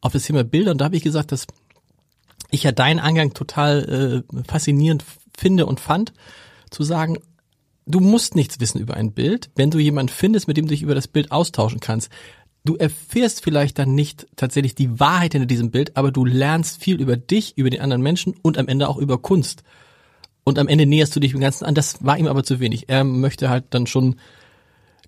auf 0.00 0.12
das 0.12 0.24
Thema 0.24 0.44
Bilder. 0.44 0.72
Und 0.72 0.78
da 0.78 0.86
habe 0.86 0.96
ich 0.96 1.02
gesagt, 1.02 1.32
dass 1.32 1.46
ich 2.50 2.62
ja 2.62 2.72
deinen 2.72 2.98
Angang 3.00 3.32
total 3.34 4.24
äh, 4.28 4.42
faszinierend 4.48 5.04
finde 5.36 5.66
und 5.66 5.80
fand, 5.80 6.12
zu 6.70 6.82
sagen, 6.82 7.18
du 7.86 8.00
musst 8.00 8.34
nichts 8.34 8.60
wissen 8.60 8.80
über 8.80 8.94
ein 8.94 9.12
Bild, 9.12 9.50
wenn 9.56 9.70
du 9.70 9.78
jemanden 9.78 10.12
findest, 10.12 10.46
mit 10.48 10.56
dem 10.56 10.66
du 10.66 10.70
dich 10.70 10.82
über 10.82 10.94
das 10.94 11.08
Bild 11.08 11.32
austauschen 11.32 11.80
kannst. 11.80 12.10
Du 12.66 12.76
erfährst 12.76 13.44
vielleicht 13.44 13.78
dann 13.78 13.94
nicht 13.94 14.26
tatsächlich 14.36 14.74
die 14.74 14.98
Wahrheit 14.98 15.32
hinter 15.32 15.44
diesem 15.44 15.70
Bild, 15.70 15.98
aber 15.98 16.10
du 16.10 16.24
lernst 16.24 16.82
viel 16.82 16.98
über 16.98 17.14
dich, 17.14 17.58
über 17.58 17.68
den 17.68 17.82
anderen 17.82 18.02
Menschen 18.02 18.34
und 18.40 18.56
am 18.56 18.68
Ende 18.68 18.88
auch 18.88 18.96
über 18.96 19.18
Kunst. 19.18 19.62
und 20.44 20.58
am 20.58 20.68
Ende 20.68 20.86
näherst 20.86 21.14
du 21.16 21.20
dich 21.20 21.32
dem 21.32 21.40
Ganzen 21.40 21.64
an. 21.64 21.74
Das 21.74 22.04
war 22.04 22.18
ihm 22.18 22.26
aber 22.26 22.44
zu 22.44 22.60
wenig. 22.60 22.88
Er 22.88 23.04
möchte 23.04 23.48
halt 23.48 23.64
dann 23.70 23.86
schon, 23.86 24.16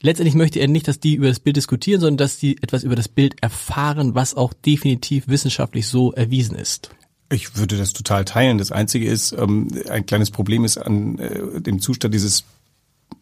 letztendlich 0.00 0.34
möchte 0.34 0.60
er 0.60 0.68
nicht, 0.68 0.88
dass 0.88 0.98
die 0.98 1.14
über 1.14 1.28
das 1.28 1.40
Bild 1.40 1.56
diskutieren, 1.56 2.00
sondern 2.00 2.16
dass 2.16 2.38
die 2.38 2.56
etwas 2.62 2.84
über 2.84 2.96
das 2.96 3.08
Bild 3.08 3.42
erfahren, 3.42 4.14
was 4.14 4.34
auch 4.34 4.52
definitiv 4.54 5.28
wissenschaftlich 5.28 5.88
so 5.88 6.12
erwiesen 6.12 6.56
ist. 6.56 6.90
Ich 7.30 7.56
würde 7.56 7.76
das 7.76 7.92
total 7.92 8.25
teilen. 8.25 8.58
Das 8.58 8.72
Einzige 8.72 9.06
ist, 9.10 9.32
ähm, 9.32 9.68
ein 9.90 10.06
kleines 10.06 10.30
Problem 10.30 10.64
ist 10.64 10.78
an 10.78 11.18
äh, 11.18 11.60
dem 11.60 11.80
Zustand 11.80 12.14
dieses 12.14 12.44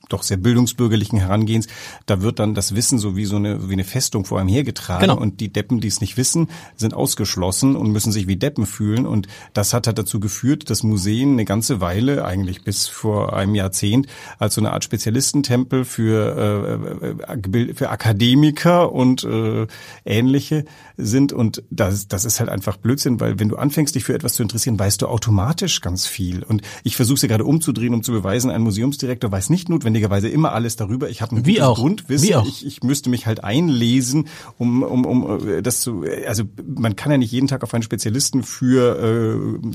doch 0.09 0.23
sehr 0.23 0.37
bildungsbürgerlichen 0.37 1.19
Herangehens, 1.19 1.67
da 2.07 2.23
wird 2.23 2.39
dann 2.39 2.55
das 2.55 2.75
Wissen 2.75 2.99
so 2.99 3.17
wie 3.17 3.25
so 3.25 3.37
eine, 3.37 3.69
wie 3.69 3.73
eine 3.73 3.85
Festung 3.85 4.25
vor 4.25 4.41
einem 4.41 4.49
hergetragen 4.49 5.09
genau. 5.09 5.19
und 5.19 5.41
die 5.41 5.53
Deppen, 5.53 5.81
die 5.81 5.89
es 5.89 6.01
nicht 6.01 6.17
wissen, 6.17 6.49
sind 6.77 6.95
ausgeschlossen 6.95 7.77
und 7.77 7.91
müssen 7.91 8.13
sich 8.13 8.27
wie 8.27 8.37
Deppen 8.37 8.67
fühlen 8.67 9.07
und 9.07 9.27
das 9.53 9.73
hat 9.73 9.87
halt 9.87 9.99
dazu 9.99 10.21
geführt, 10.21 10.71
dass 10.71 10.83
Museen 10.83 11.33
eine 11.33 11.45
ganze 11.45 11.81
Weile, 11.81 12.25
eigentlich 12.25 12.65
bis 12.65 12.87
vor 12.87 13.35
einem 13.35 13.55
Jahrzehnt, 13.55 14.07
als 14.39 14.55
so 14.55 14.61
eine 14.61 14.73
Art 14.73 14.85
Spezialistentempel 14.85 15.85
für, 15.85 17.13
äh, 17.47 17.53
äh 17.53 17.75
für 17.75 17.91
Akademiker 17.91 18.93
und 18.93 19.25
äh, 19.25 19.67
ähnliche 20.05 20.65
sind 20.97 21.33
und 21.33 21.63
das, 21.71 22.09
das 22.09 22.25
ist 22.25 22.41
halt 22.41 22.51
einfach 22.51 22.77
Blödsinn, 22.77 23.21
weil 23.21 23.39
wenn 23.39 23.49
du 23.49 23.57
anfängst, 23.57 23.95
dich 23.95 24.05
für 24.05 24.15
etwas 24.15 24.35
zu 24.35 24.43
interessieren, 24.43 24.79
weißt 24.79 25.03
du 25.03 25.09
automatisch 25.09 25.81
ganz 25.81 26.07
viel 26.07 26.43
und 26.43 26.63
ich 26.83 26.97
versuche 26.97 27.19
sie 27.19 27.29
gerade 27.29 27.45
umzudrehen, 27.45 27.95
um 27.95 28.03
zu 28.03 28.13
beweisen, 28.13 28.51
ein 28.51 28.63
Museumsdirektor 28.63 29.31
weiß 29.31 29.51
nicht 29.51 29.69
notwendig 29.69 29.94
notwendigerweise 29.95 30.29
immer 30.29 30.53
alles 30.53 30.77
darüber. 30.77 31.09
Ich 31.09 31.23
habe 31.23 31.37
ein 31.37 31.47
Wie 31.47 31.63
auch. 31.63 31.77
Grundwissen. 31.77 32.29
Wie 32.29 32.35
auch. 32.35 32.47
Ich, 32.47 32.67
ich 32.67 32.83
müsste 32.83 33.11
mich 33.11 33.27
halt 33.27 33.45
einlesen, 33.45 34.27
um, 34.59 34.83
um, 34.83 35.05
um 35.07 35.49
äh, 35.49 35.63
das 35.63 35.81
zu. 35.81 36.05
Also 36.27 36.45
man 36.67 36.97
kann 36.97 37.13
ja 37.13 37.19
nicht 37.19 37.33
jeden 37.33 37.47
Tag 37.47 37.63
auf 37.63 37.73
einen 37.75 37.83
Spezialisten 37.83 38.43
für 38.43 38.99
äh, 38.99 39.69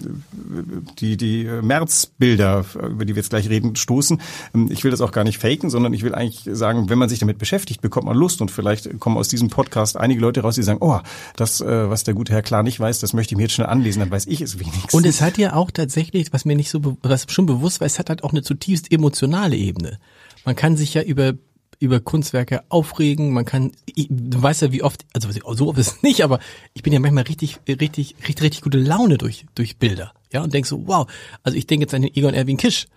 die 0.99 1.17
die 1.17 1.45
Märzbilder, 1.61 2.65
über 2.75 3.05
die 3.05 3.15
wir 3.15 3.21
jetzt 3.21 3.29
gleich 3.29 3.49
reden, 3.49 3.75
stoßen. 3.75 4.21
Ähm, 4.53 4.69
ich 4.71 4.83
will 4.83 4.91
das 4.91 5.01
auch 5.01 5.11
gar 5.11 5.23
nicht 5.23 5.39
faken, 5.39 5.69
sondern 5.69 5.93
ich 5.93 6.03
will 6.03 6.13
eigentlich 6.13 6.49
sagen, 6.51 6.89
wenn 6.89 6.97
man 6.97 7.09
sich 7.09 7.19
damit 7.19 7.37
beschäftigt, 7.37 7.81
bekommt 7.81 8.05
man 8.05 8.17
Lust 8.17 8.41
und 8.41 8.51
vielleicht 8.51 8.99
kommen 8.99 9.17
aus 9.17 9.29
diesem 9.29 9.49
Podcast 9.49 9.95
einige 9.97 10.19
Leute 10.19 10.41
raus, 10.41 10.55
die 10.55 10.63
sagen, 10.63 10.79
oh, 10.81 10.99
das, 11.35 11.61
äh, 11.61 11.89
was 11.89 12.03
der 12.03 12.13
gute 12.13 12.33
Herr 12.33 12.41
klar 12.41 12.63
nicht 12.63 12.79
weiß, 12.79 12.99
das 12.99 13.13
möchte 13.13 13.33
ich 13.33 13.37
mir 13.37 13.43
jetzt 13.43 13.53
schnell 13.53 13.67
anlesen, 13.67 13.99
dann 13.99 14.11
weiß 14.11 14.27
ich 14.27 14.41
es 14.41 14.59
wenigstens. 14.59 14.93
Und 14.93 15.05
es 15.05 15.21
hat 15.21 15.37
ja 15.37 15.53
auch 15.53 15.71
tatsächlich, 15.71 16.33
was 16.33 16.45
mir 16.45 16.55
nicht 16.55 16.69
so, 16.69 16.97
was 17.01 17.25
schon 17.29 17.45
bewusst 17.45 17.79
war, 17.79 17.87
es 17.87 17.99
hat 17.99 18.09
halt 18.09 18.23
auch 18.23 18.31
eine 18.31 18.41
zutiefst 18.41 18.91
emotionale 18.91 19.55
Ebene. 19.55 19.99
Man 20.45 20.55
kann 20.55 20.77
sich 20.77 20.93
ja 20.93 21.01
über 21.01 21.33
über 21.79 22.01
Kunstwerke 22.01 22.63
aufregen, 22.67 23.31
man 23.31 23.45
kann, 23.45 23.71
du 23.87 24.41
weißt 24.41 24.63
ja 24.63 24.71
wie 24.73 24.83
oft, 24.83 25.05
also 25.13 25.29
so 25.55 25.69
oft 25.69 25.79
ist 25.79 25.87
es 25.87 26.03
nicht, 26.03 26.23
aber 26.23 26.39
ich 26.73 26.83
bin 26.83 26.91
ja 26.91 26.99
manchmal 26.99 27.23
richtig, 27.23 27.59
richtig, 27.69 28.15
richtig, 28.27 28.41
richtig 28.41 28.61
gute 28.61 28.77
Laune 28.77 29.17
durch, 29.17 29.45
durch 29.55 29.77
Bilder, 29.77 30.13
ja, 30.33 30.43
und 30.43 30.53
denk 30.53 30.65
so, 30.65 30.87
wow, 30.87 31.07
also 31.41 31.57
ich 31.57 31.67
denke 31.67 31.83
jetzt 31.83 31.93
an 31.93 32.01
den 32.01 32.13
Egon 32.13 32.33
Erwin 32.33 32.57
Kisch, 32.57 32.87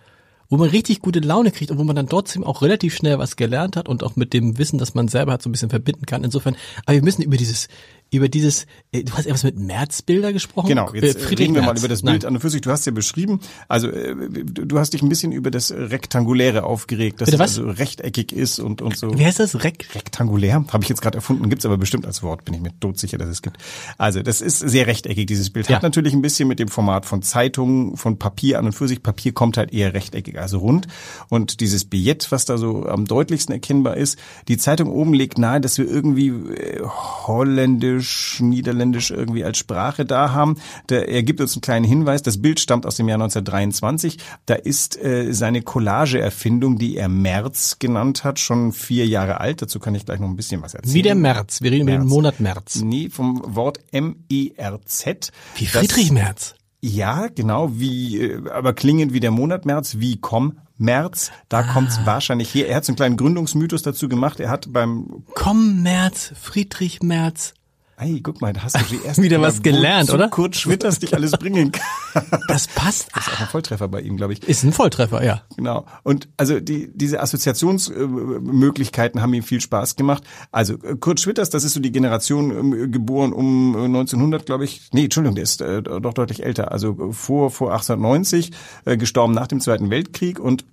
wo 0.49 0.57
man 0.57 0.69
richtig 0.69 0.99
gute 0.99 1.19
Laune 1.19 1.51
kriegt 1.51 1.71
und 1.71 1.77
wo 1.77 1.83
man 1.83 1.95
dann 1.95 2.09
trotzdem 2.09 2.43
auch 2.43 2.61
relativ 2.61 2.93
schnell 2.93 3.17
was 3.17 3.37
gelernt 3.37 3.77
hat 3.77 3.87
und 3.87 4.03
auch 4.03 4.15
mit 4.15 4.33
dem 4.33 4.57
Wissen, 4.57 4.77
das 4.77 4.93
man 4.93 5.07
selber 5.07 5.31
hat, 5.31 5.41
so 5.41 5.49
ein 5.49 5.53
bisschen 5.53 5.69
verbinden 5.69 6.05
kann. 6.05 6.23
Insofern, 6.23 6.55
aber 6.85 6.95
wir 6.95 7.03
müssen 7.03 7.23
über 7.23 7.37
dieses, 7.37 7.69
über 8.13 8.29
dieses, 8.29 8.65
äh, 8.91 9.03
du 9.03 9.13
hast 9.13 9.25
etwas 9.25 9.43
mit 9.43 9.57
Märzbilder 9.57 10.33
gesprochen? 10.33 10.67
Genau, 10.67 10.93
jetzt 10.93 11.21
äh, 11.21 11.25
reden 11.25 11.55
wir 11.55 11.61
Merz. 11.61 11.65
mal 11.65 11.77
über 11.79 11.87
das 11.87 12.01
Bild 12.03 12.23
Nein. 12.23 12.27
an 12.29 12.35
und 12.35 12.41
für 12.41 12.49
sich. 12.49 12.61
Du 12.61 12.71
hast 12.71 12.85
ja 12.85 12.91
beschrieben, 12.91 13.39
also 13.67 13.89
äh, 13.89 14.15
du 14.15 14.79
hast 14.79 14.93
dich 14.93 15.01
ein 15.01 15.09
bisschen 15.09 15.31
über 15.31 15.51
das 15.51 15.71
Rektanguläre 15.71 16.63
aufgeregt, 16.63 17.21
dass 17.21 17.29
es 17.29 17.39
also 17.39 17.65
rechteckig 17.65 18.31
ist 18.31 18.59
und, 18.59 18.81
und 18.81 18.97
so. 18.97 19.17
Wie 19.17 19.25
heißt 19.25 19.39
das? 19.39 19.63
Rek 19.63 19.87
Rektangulär? 19.95 20.63
Habe 20.71 20.83
ich 20.83 20.89
jetzt 20.89 21.01
gerade 21.01 21.17
erfunden, 21.17 21.49
gibt's 21.49 21.65
aber 21.65 21.77
bestimmt 21.77 22.05
als 22.05 22.23
Wort, 22.23 22.45
bin 22.45 22.53
ich 22.53 22.61
mir 22.61 22.71
todsicher, 22.79 23.17
dass 23.17 23.29
es 23.29 23.41
gibt. 23.41 23.57
Also 23.97 24.21
das 24.21 24.41
ist 24.41 24.59
sehr 24.59 24.87
rechteckig, 24.87 25.25
dieses 25.25 25.49
Bild. 25.49 25.69
Ja. 25.69 25.77
Hat 25.77 25.83
natürlich 25.83 26.13
ein 26.13 26.21
bisschen 26.21 26.47
mit 26.47 26.59
dem 26.59 26.67
Format 26.67 27.05
von 27.05 27.21
Zeitungen, 27.21 27.97
von 27.97 28.19
Papier 28.19 28.59
an 28.59 28.65
und 28.65 28.73
für 28.73 28.87
sich. 28.87 29.01
Papier 29.01 29.33
kommt 29.33 29.57
halt 29.57 29.73
eher 29.73 29.93
rechteckig, 29.93 30.39
also 30.39 30.59
rund. 30.59 30.87
Und 31.29 31.59
dieses 31.59 31.85
Billett, 31.85 32.31
was 32.31 32.45
da 32.45 32.57
so 32.57 32.85
am 32.85 33.05
deutlichsten 33.05 33.53
erkennbar 33.53 33.97
ist, 33.97 34.19
die 34.47 34.57
Zeitung 34.57 34.91
oben 34.91 35.13
legt 35.13 35.37
nahe, 35.37 35.59
dass 35.59 35.77
wir 35.77 35.89
irgendwie 35.89 36.27
äh, 36.27 36.81
holländisch 37.27 38.02
Englisch, 38.03 38.41
Niederländisch 38.41 39.11
irgendwie 39.11 39.43
als 39.43 39.57
Sprache 39.57 40.05
da 40.05 40.31
haben. 40.31 40.57
Der, 40.89 41.07
er 41.07 41.23
gibt 41.23 41.39
uns 41.39 41.53
einen 41.55 41.61
kleinen 41.61 41.85
Hinweis. 41.85 42.21
Das 42.21 42.41
Bild 42.41 42.59
stammt 42.59 42.85
aus 42.85 42.97
dem 42.97 43.07
Jahr 43.07 43.15
1923. 43.15 44.17
Da 44.45 44.55
ist 44.55 45.01
äh, 45.01 45.31
seine 45.31 45.61
Collage-Erfindung, 45.61 46.77
die 46.77 46.97
er 46.97 47.07
März 47.07 47.77
genannt 47.79 48.23
hat, 48.23 48.39
schon 48.39 48.73
vier 48.73 49.07
Jahre 49.07 49.39
alt. 49.39 49.61
Dazu 49.61 49.79
kann 49.79 49.95
ich 49.95 50.05
gleich 50.05 50.19
noch 50.19 50.27
ein 50.27 50.35
bisschen 50.35 50.61
was 50.61 50.73
erzählen. 50.73 50.93
Wie 50.93 51.01
der 51.01 51.15
März. 51.15 51.61
Wir 51.61 51.71
reden 51.71 51.85
März. 51.85 51.95
über 51.95 52.05
den 52.05 52.09
Monat 52.09 52.39
März. 52.39 52.81
Nee, 52.83 53.09
vom 53.09 53.41
Wort 53.45 53.79
M-E-R-Z. 53.91 55.31
Wie 55.55 55.65
Friedrich 55.65 56.11
März. 56.11 56.55
Ja, 56.81 57.27
genau, 57.27 57.79
wie, 57.79 58.19
äh, 58.19 58.49
aber 58.49 58.73
klingend 58.73 59.13
wie 59.13 59.21
der 59.21 59.31
Monat 59.31 59.65
März, 59.65 59.95
wie 59.99 60.17
komm 60.17 60.57
März, 60.77 61.31
da 61.47 61.59
ah. 61.59 61.63
kommt's 61.63 61.99
wahrscheinlich 62.03 62.53
her. 62.53 62.67
Er 62.67 62.77
hat 62.77 62.85
so 62.85 62.91
einen 62.91 62.97
kleinen 62.97 63.17
Gründungsmythos 63.17 63.83
dazu 63.83 64.09
gemacht. 64.09 64.41
Er 64.41 64.49
hat 64.49 64.73
beim 64.73 65.23
Komm 65.33 65.81
März, 65.81 66.33
Friedrich 66.39 67.01
März, 67.01 67.53
Hey, 67.95 68.21
guck 68.21 68.41
mal, 68.41 68.53
da 68.53 68.63
hast 68.63 68.75
du 68.75 68.83
die 68.89 69.01
erste 69.05 69.21
wieder 69.21 69.39
was 69.39 69.61
gelernt, 69.61 70.09
oder? 70.11 70.27
Kurt 70.29 70.55
Schwitters 70.55 70.97
dich 70.99 71.13
alles 71.13 71.31
bringen 71.31 71.71
kann. 71.71 71.83
Das 72.47 72.67
passt. 72.67 73.07
Das 73.15 73.25
ist 73.25 73.33
auch 73.33 73.41
ein 73.41 73.47
Volltreffer 73.47 73.87
bei 73.87 74.01
ihm, 74.01 74.17
glaube 74.17 74.33
ich. 74.33 74.43
Ist 74.47 74.63
ein 74.63 74.71
Volltreffer, 74.71 75.23
ja. 75.23 75.41
Genau. 75.55 75.85
Und 76.03 76.27
also 76.37 76.59
die, 76.59 76.91
diese 76.93 77.19
Assoziationsmöglichkeiten 77.21 79.19
haben 79.19 79.33
ihm 79.33 79.41
viel 79.41 79.61
Spaß 79.61 79.95
gemacht. 79.95 80.23
Also 80.51 80.77
Kurt 80.77 81.19
Schwitters, 81.19 81.49
das 81.49 81.63
ist 81.63 81.73
so 81.73 81.79
die 81.79 81.91
Generation 81.91 82.51
ähm, 82.51 82.91
geboren 82.91 83.33
um 83.33 83.75
1900, 83.75 84.45
glaube 84.45 84.65
ich. 84.65 84.89
Nee, 84.91 85.05
Entschuldigung, 85.05 85.33
der 85.35 85.43
ist 85.43 85.61
äh, 85.61 85.81
doch 85.81 86.13
deutlich 86.13 86.43
älter. 86.43 86.71
Also 86.71 87.11
vor 87.11 87.49
vor 87.49 87.71
1890, 87.71 88.51
äh, 88.85 88.97
gestorben 88.97 89.33
nach 89.33 89.47
dem 89.47 89.59
Zweiten 89.59 89.89
Weltkrieg 89.89 90.39
und 90.39 90.65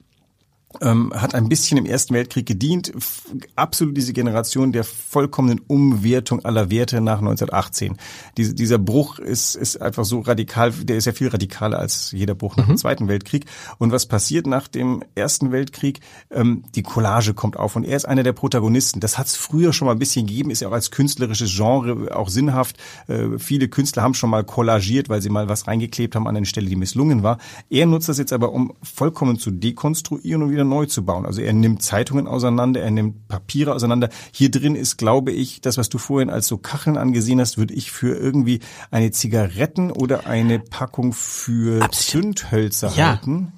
ähm, 0.80 1.12
hat 1.14 1.34
ein 1.34 1.48
bisschen 1.48 1.78
im 1.78 1.86
Ersten 1.86 2.14
Weltkrieg 2.14 2.46
gedient. 2.46 2.92
Absolut 3.56 3.96
diese 3.96 4.12
Generation 4.12 4.72
der 4.72 4.84
vollkommenen 4.84 5.60
Umwertung 5.66 6.44
aller 6.44 6.70
Werte 6.70 7.00
nach 7.00 7.18
1918. 7.18 7.96
Diese, 8.36 8.54
dieser 8.54 8.78
Bruch 8.78 9.18
ist, 9.18 9.56
ist 9.56 9.82
einfach 9.82 10.04
so 10.04 10.20
radikal, 10.20 10.70
der 10.70 10.96
ist 10.96 11.06
ja 11.06 11.12
viel 11.12 11.28
radikaler 11.28 11.78
als 11.78 12.12
jeder 12.12 12.34
Bruch 12.34 12.56
nach 12.56 12.66
mhm. 12.66 12.72
dem 12.72 12.78
Zweiten 12.78 13.08
Weltkrieg. 13.08 13.46
Und 13.78 13.90
was 13.90 14.06
passiert 14.06 14.46
nach 14.46 14.68
dem 14.68 15.02
Ersten 15.14 15.50
Weltkrieg? 15.50 16.00
Ähm, 16.30 16.64
die 16.74 16.82
Collage 16.82 17.34
kommt 17.34 17.56
auf 17.56 17.74
und 17.74 17.84
er 17.84 17.96
ist 17.96 18.06
einer 18.06 18.22
der 18.22 18.32
Protagonisten. 18.32 19.00
Das 19.00 19.18
hat 19.18 19.26
es 19.26 19.36
früher 19.36 19.72
schon 19.72 19.86
mal 19.86 19.92
ein 19.92 19.98
bisschen 19.98 20.26
gegeben, 20.26 20.50
ist 20.50 20.60
ja 20.60 20.68
auch 20.68 20.72
als 20.72 20.92
künstlerisches 20.92 21.54
Genre 21.54 22.16
auch 22.16 22.28
sinnhaft. 22.28 22.76
Äh, 23.08 23.38
viele 23.38 23.68
Künstler 23.68 24.02
haben 24.04 24.14
schon 24.14 24.30
mal 24.30 24.44
collagiert, 24.44 25.08
weil 25.08 25.20
sie 25.20 25.30
mal 25.30 25.48
was 25.48 25.66
reingeklebt 25.66 26.14
haben 26.14 26.28
an 26.28 26.36
eine 26.36 26.46
Stelle, 26.46 26.68
die 26.68 26.76
misslungen 26.76 27.24
war. 27.24 27.38
Er 27.68 27.86
nutzt 27.86 28.08
das 28.08 28.18
jetzt 28.18 28.32
aber, 28.32 28.52
um 28.52 28.72
vollkommen 28.82 29.38
zu 29.38 29.50
dekonstruieren 29.50 30.44
und 30.44 30.50
wieder 30.50 30.59
wieder 30.60 30.68
neu 30.68 30.86
zu 30.86 31.04
bauen. 31.04 31.26
Also 31.26 31.40
er 31.40 31.52
nimmt 31.52 31.82
Zeitungen 31.82 32.26
auseinander, 32.26 32.82
er 32.82 32.90
nimmt 32.90 33.28
Papiere 33.28 33.74
auseinander. 33.74 34.10
Hier 34.32 34.50
drin 34.50 34.74
ist, 34.74 34.98
glaube 34.98 35.32
ich, 35.32 35.60
das, 35.60 35.78
was 35.78 35.88
du 35.88 35.98
vorhin 35.98 36.30
als 36.30 36.46
so 36.46 36.58
Kacheln 36.58 36.96
angesehen 36.96 37.40
hast, 37.40 37.56
würde 37.56 37.74
ich 37.74 37.90
für 37.90 38.14
irgendwie 38.14 38.60
eine 38.90 39.10
Zigaretten 39.10 39.90
oder 39.90 40.26
eine 40.26 40.58
Packung 40.58 41.12
für 41.12 41.82
Absolut. 41.82 42.38
Zündhölzer 42.38 42.92
ja. 42.94 43.08
halten. 43.10 43.52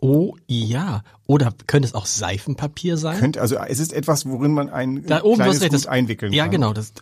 Oh 0.00 0.36
ja. 0.46 1.02
Oder 1.26 1.54
könnte 1.66 1.88
es 1.88 1.94
auch 1.94 2.06
Seifenpapier 2.06 2.96
sein? 2.96 3.18
Könnte, 3.18 3.40
also 3.40 3.56
es 3.56 3.78
ist 3.78 3.92
etwas, 3.92 4.26
worin 4.26 4.52
man 4.52 4.68
ein 4.68 5.04
da 5.06 5.22
oben 5.22 5.42
kleines 5.42 5.60
Gut 5.60 5.86
einwickeln 5.86 6.32
ja, 6.32 6.44
kann. 6.44 6.52
Ja, 6.52 6.56
genau. 6.58 6.72
Das, 6.72 6.92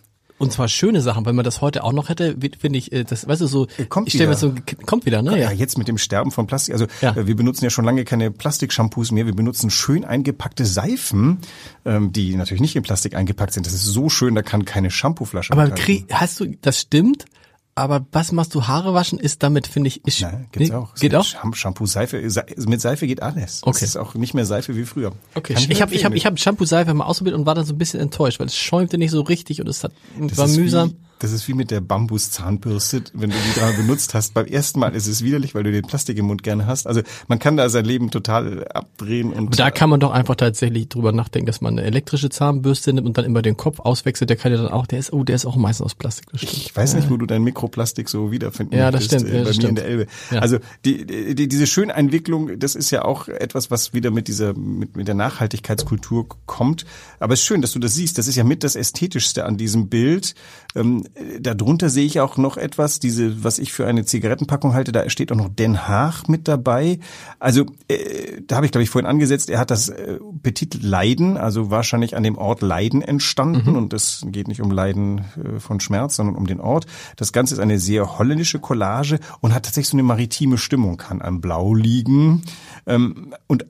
und 0.42 0.52
zwar 0.52 0.66
schöne 0.66 1.00
Sachen, 1.00 1.24
wenn 1.24 1.36
man 1.36 1.44
das 1.44 1.60
heute 1.60 1.84
auch 1.84 1.92
noch 1.92 2.08
hätte, 2.08 2.36
finde 2.58 2.76
ich, 2.76 2.90
äh, 2.92 3.04
das, 3.04 3.28
weißt 3.28 3.40
du, 3.42 3.46
so, 3.46 3.68
kommt 3.88 4.08
ich 4.08 4.14
stelle 4.14 4.30
mir 4.30 4.36
so, 4.36 4.52
kommt 4.86 5.06
wieder, 5.06 5.22
ne? 5.22 5.30
Ja, 5.32 5.36
ja, 5.36 5.52
jetzt 5.52 5.78
mit 5.78 5.86
dem 5.86 5.98
Sterben 5.98 6.32
von 6.32 6.48
Plastik. 6.48 6.74
Also 6.74 6.86
ja. 7.00 7.16
Äh, 7.16 7.28
wir 7.28 7.36
benutzen 7.36 7.62
ja 7.62 7.70
schon 7.70 7.84
lange 7.84 8.04
keine 8.04 8.32
Plastikshampoos 8.32 9.12
mehr. 9.12 9.24
Wir 9.24 9.36
benutzen 9.36 9.70
schön 9.70 10.04
eingepackte 10.04 10.66
Seifen, 10.66 11.38
ähm, 11.84 12.12
die 12.12 12.34
natürlich 12.34 12.60
nicht 12.60 12.74
in 12.74 12.82
Plastik 12.82 13.14
eingepackt 13.14 13.52
sind. 13.52 13.66
Das 13.66 13.72
ist 13.72 13.84
so 13.84 14.08
schön, 14.08 14.34
da 14.34 14.42
kann 14.42 14.64
keine 14.64 14.90
Shampooflasche. 14.90 15.52
Aber 15.52 15.70
krieg, 15.70 16.06
hast 16.10 16.40
du, 16.40 16.56
das 16.60 16.80
stimmt, 16.80 17.26
aber 17.74 18.04
was 18.12 18.32
machst 18.32 18.54
du 18.54 18.66
Haare 18.66 18.92
waschen 18.92 19.18
ist 19.18 19.42
damit 19.42 19.66
finde 19.66 19.88
ich 19.88 20.04
ist 20.04 20.20
Nein, 20.20 20.46
gibt's 20.52 20.68
nee, 20.68 20.74
auch. 20.74 20.94
Geht 20.94 21.14
auch 21.14 21.24
Shampoo 21.54 21.86
Seife 21.86 22.20
mit 22.66 22.80
Seife 22.80 23.06
geht 23.06 23.22
alles. 23.22 23.62
Okay. 23.62 23.76
Es 23.76 23.82
ist 23.90 23.96
auch 23.96 24.14
nicht 24.14 24.34
mehr 24.34 24.44
Seife 24.44 24.76
wie 24.76 24.84
früher. 24.84 25.12
Okay. 25.34 25.54
ich 25.56 25.80
habe 25.80 25.94
ich 25.94 26.04
habe 26.04 26.16
ich 26.16 26.26
habe 26.26 26.36
Shampoo 26.36 26.64
Seife 26.64 26.92
mal 26.92 27.04
ausprobiert 27.04 27.36
und 27.36 27.46
war 27.46 27.54
dann 27.54 27.64
so 27.64 27.72
ein 27.72 27.78
bisschen 27.78 28.00
enttäuscht, 28.00 28.40
weil 28.40 28.46
es 28.46 28.56
schäumte 28.56 28.98
nicht 28.98 29.10
so 29.10 29.22
richtig 29.22 29.60
und 29.60 29.68
es 29.68 29.84
hat 29.84 29.92
das 30.18 30.36
war 30.36 30.48
mühsam. 30.48 30.90
Wie, 30.90 30.96
das 31.22 31.30
ist 31.30 31.46
wie 31.46 31.54
mit 31.54 31.70
der 31.70 31.80
Bambus-Zahnbürste, 31.80 33.04
wenn 33.14 33.30
du 33.30 33.36
die 33.36 33.60
dran 33.60 33.76
benutzt 33.76 34.12
hast. 34.12 34.34
Beim 34.34 34.46
ersten 34.46 34.80
Mal 34.80 34.94
ist 34.96 35.06
es 35.06 35.22
widerlich, 35.22 35.54
weil 35.54 35.62
du 35.62 35.70
den 35.70 35.84
Plastik 35.84 36.18
im 36.18 36.26
Mund 36.26 36.42
gerne 36.42 36.66
hast. 36.66 36.88
Also 36.88 37.02
man 37.28 37.38
kann 37.38 37.56
da 37.56 37.68
sein 37.68 37.84
Leben 37.84 38.10
total 38.10 38.66
abdrehen. 38.68 39.32
Und 39.32 39.58
da 39.58 39.70
kann 39.70 39.88
man 39.88 40.00
doch 40.00 40.10
einfach 40.10 40.34
tatsächlich 40.34 40.88
drüber 40.88 41.12
nachdenken, 41.12 41.46
dass 41.46 41.60
man 41.60 41.78
eine 41.78 41.86
elektrische 41.86 42.28
Zahnbürste 42.28 42.92
nimmt 42.92 43.06
und 43.06 43.18
dann 43.18 43.24
immer 43.24 43.40
den 43.40 43.56
Kopf 43.56 43.78
auswechselt. 43.78 44.30
Der 44.30 44.36
kann 44.36 44.50
ja 44.50 44.58
dann 44.58 44.72
auch, 44.72 44.86
der 44.86 44.98
ist, 44.98 45.12
oh, 45.12 45.22
der 45.22 45.36
ist 45.36 45.46
auch 45.46 45.54
meistens 45.54 45.86
aus 45.86 45.94
Plastik. 45.94 46.26
Ich 46.32 46.74
weiß 46.74 46.94
nicht, 46.94 47.08
wo 47.08 47.16
du 47.16 47.26
dein 47.26 47.42
Mikroplastik 47.44 48.08
so 48.08 48.32
wiederfinden 48.32 48.76
Ja, 48.76 48.90
das 48.90 49.04
stimmt. 49.04 49.28
Äh, 49.28 49.38
ja, 49.38 49.42
bei 49.42 49.48
mir 49.48 49.54
stimmt. 49.54 49.68
in 49.68 49.74
der 49.76 49.84
Elbe. 49.84 50.06
Ja. 50.32 50.40
Also 50.40 50.58
die, 50.84 51.06
die, 51.36 51.46
diese 51.46 51.68
Schöneinwicklung, 51.68 52.58
das 52.58 52.74
ist 52.74 52.90
ja 52.90 53.04
auch 53.04 53.28
etwas, 53.28 53.70
was 53.70 53.94
wieder 53.94 54.10
mit 54.10 54.26
dieser, 54.26 54.54
mit, 54.54 54.96
mit 54.96 55.06
der 55.06 55.14
Nachhaltigkeitskultur 55.14 56.26
kommt. 56.46 56.84
Aber 57.20 57.34
es 57.34 57.40
ist 57.40 57.46
schön, 57.46 57.62
dass 57.62 57.70
du 57.70 57.78
das 57.78 57.94
siehst. 57.94 58.18
Das 58.18 58.26
ist 58.26 58.34
ja 58.34 58.42
mit 58.42 58.64
das 58.64 58.74
Ästhetischste 58.74 59.44
an 59.44 59.56
diesem 59.56 59.88
Bild. 59.88 60.34
Ähm, 60.74 61.04
äh, 61.11 61.11
darunter 61.40 61.90
sehe 61.90 62.06
ich 62.06 62.20
auch 62.20 62.36
noch 62.36 62.56
etwas, 62.56 62.98
diese, 62.98 63.44
was 63.44 63.58
ich 63.58 63.72
für 63.72 63.86
eine 63.86 64.04
Zigarettenpackung 64.04 64.74
halte, 64.74 64.92
da 64.92 65.08
steht 65.10 65.30
auch 65.32 65.36
noch 65.36 65.48
Den 65.48 65.86
Haag 65.86 66.28
mit 66.28 66.48
dabei. 66.48 66.98
Also 67.38 67.66
äh, 67.88 68.40
da 68.46 68.56
habe 68.56 68.66
ich, 68.66 68.72
glaube 68.72 68.82
ich, 68.82 68.90
vorhin 68.90 69.08
angesetzt, 69.08 69.50
er 69.50 69.58
hat 69.58 69.70
das 69.70 69.88
äh, 69.88 70.18
betitelt 70.20 70.82
Leiden, 70.82 71.36
also 71.36 71.70
wahrscheinlich 71.70 72.16
an 72.16 72.22
dem 72.22 72.38
Ort 72.38 72.62
Leiden 72.62 73.02
entstanden. 73.02 73.70
Mhm. 73.70 73.76
Und 73.76 73.92
das 73.92 74.24
geht 74.26 74.48
nicht 74.48 74.62
um 74.62 74.70
Leiden 74.70 75.24
äh, 75.36 75.60
von 75.60 75.80
Schmerz, 75.80 76.16
sondern 76.16 76.36
um 76.36 76.46
den 76.46 76.60
Ort. 76.60 76.86
Das 77.16 77.32
Ganze 77.32 77.54
ist 77.54 77.60
eine 77.60 77.78
sehr 77.78 78.18
holländische 78.18 78.58
Collage 78.58 79.18
und 79.40 79.54
hat 79.54 79.64
tatsächlich 79.64 79.90
so 79.90 79.96
eine 79.96 80.04
maritime 80.04 80.58
Stimmung, 80.58 80.96
kann 80.96 81.20
am 81.20 81.40
Blau 81.40 81.74
liegen. 81.74 82.42
Ähm, 82.86 83.34
und 83.46 83.66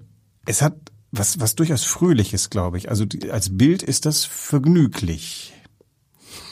es 0.47 0.63
hat 0.63 0.75
was, 1.11 1.41
was 1.41 1.55
durchaus 1.55 1.85
Fröhliches, 1.85 2.51
glaube 2.51 2.79
ich. 2.79 2.89
Also 2.89 3.05
als 3.31 3.57
Bild 3.57 3.83
ist 3.83 4.07
das 4.07 4.25
vergnüglich. 4.25 5.53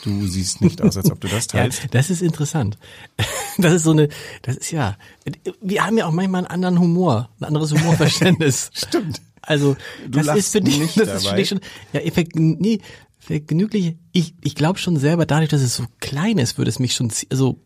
Du 0.02 0.26
siehst 0.26 0.60
nicht 0.60 0.80
aus, 0.82 0.96
als 0.96 1.10
ob 1.10 1.20
du 1.20 1.28
das 1.28 1.46
teilst. 1.49 1.82
ja, 1.82 1.88
das 1.90 2.10
ist 2.10 2.22
interessant. 2.22 2.78
Das 3.58 3.75
ist 3.75 3.82
so 3.82 3.90
eine, 3.90 4.08
das 4.42 4.56
ist 4.56 4.70
ja, 4.70 4.96
wir 5.60 5.84
haben 5.84 5.99
ja 5.99 6.06
auch 6.06 6.12
manchmal 6.12 6.38
einen 6.38 6.46
anderen 6.46 6.78
Humor, 6.80 7.28
ein 7.40 7.44
anderes 7.44 7.72
Humorverständnis. 7.72 8.70
Stimmt. 8.75 9.20
Also, 9.42 9.76
du 10.08 10.22
das 10.22 10.34
ist 10.34 10.52
für 10.52 10.62
dich, 10.62 10.78
nicht 10.78 10.99
das 10.99 11.08
dabei. 11.08 11.18
ist 11.18 11.26
für 11.28 11.37
dich 11.37 11.49
schon, 11.49 11.60
ja, 11.92 12.00
effekt, 12.00 12.37
nee, 12.37 12.80
vergnüglich, 13.18 13.96
ich, 14.12 14.34
ich 14.42 14.54
glaube 14.54 14.78
schon 14.78 14.96
selber, 14.96 15.26
dadurch, 15.26 15.50
dass 15.50 15.60
es 15.60 15.76
so 15.76 15.84
klein 15.99 16.38
ist, 16.38 16.56
würde 16.56 16.70
es 16.70 16.78
mich 16.78 16.94
schon, 16.94 17.12
also, 17.30 17.60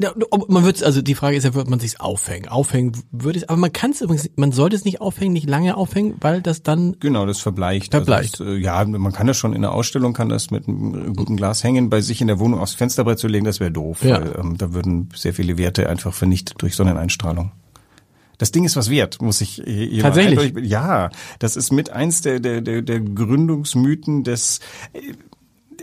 ja, 0.00 0.12
man 0.48 0.64
wird 0.64 0.82
also 0.82 1.02
die 1.02 1.14
Frage 1.14 1.36
ist 1.36 1.44
ja, 1.44 1.54
wird 1.54 1.68
man 1.68 1.80
sich 1.80 2.00
aufhängen? 2.00 2.48
Aufhängen 2.48 2.92
würde 3.10 3.38
es, 3.38 3.48
aber 3.48 3.58
man 3.58 3.72
kann 3.72 3.90
es 3.90 4.00
übrigens, 4.00 4.30
man 4.36 4.52
sollte 4.52 4.76
es 4.76 4.84
nicht 4.84 5.00
aufhängen, 5.00 5.32
nicht 5.32 5.48
lange 5.48 5.76
aufhängen, 5.76 6.14
weil 6.20 6.42
das 6.42 6.62
dann 6.62 6.96
Genau, 7.00 7.26
das 7.26 7.40
verbleicht. 7.40 7.92
Verbleicht. 7.92 8.40
Also 8.40 8.44
das, 8.44 8.54
äh, 8.54 8.58
ja, 8.58 8.84
man 8.84 9.12
kann 9.12 9.26
das 9.26 9.36
schon 9.36 9.52
in 9.52 9.62
der 9.62 9.72
Ausstellung, 9.72 10.12
kann 10.12 10.28
das 10.28 10.50
mit 10.50 10.68
einem 10.68 11.14
guten 11.14 11.36
Glas 11.36 11.64
hängen. 11.64 11.90
Bei 11.90 12.00
sich 12.00 12.20
in 12.20 12.26
der 12.26 12.38
Wohnung 12.38 12.60
aufs 12.60 12.74
Fensterbrett 12.74 13.18
zu 13.18 13.28
legen, 13.28 13.44
das 13.44 13.60
wäre 13.60 13.70
doof. 13.70 14.04
Ja. 14.04 14.20
Weil, 14.20 14.36
ähm, 14.38 14.56
da 14.58 14.72
würden 14.72 15.08
sehr 15.14 15.34
viele 15.34 15.58
Werte 15.58 15.88
einfach 15.88 16.14
vernichtet 16.14 16.60
durch 16.62 16.74
Sonneneinstrahlung. 16.74 17.52
Das 18.38 18.52
Ding 18.52 18.64
ist 18.64 18.74
was 18.74 18.88
wert, 18.88 19.20
muss 19.20 19.42
ich 19.42 19.62
hier 19.66 20.00
Tatsächlich? 20.00 20.54
mal 20.54 20.64
Ja, 20.64 21.10
das 21.40 21.56
ist 21.56 21.72
mit 21.72 21.90
eins 21.90 22.22
der, 22.22 22.40
der, 22.40 22.62
der, 22.62 22.80
der 22.80 23.00
Gründungsmythen 23.00 24.24
des 24.24 24.60
äh, 24.94 25.12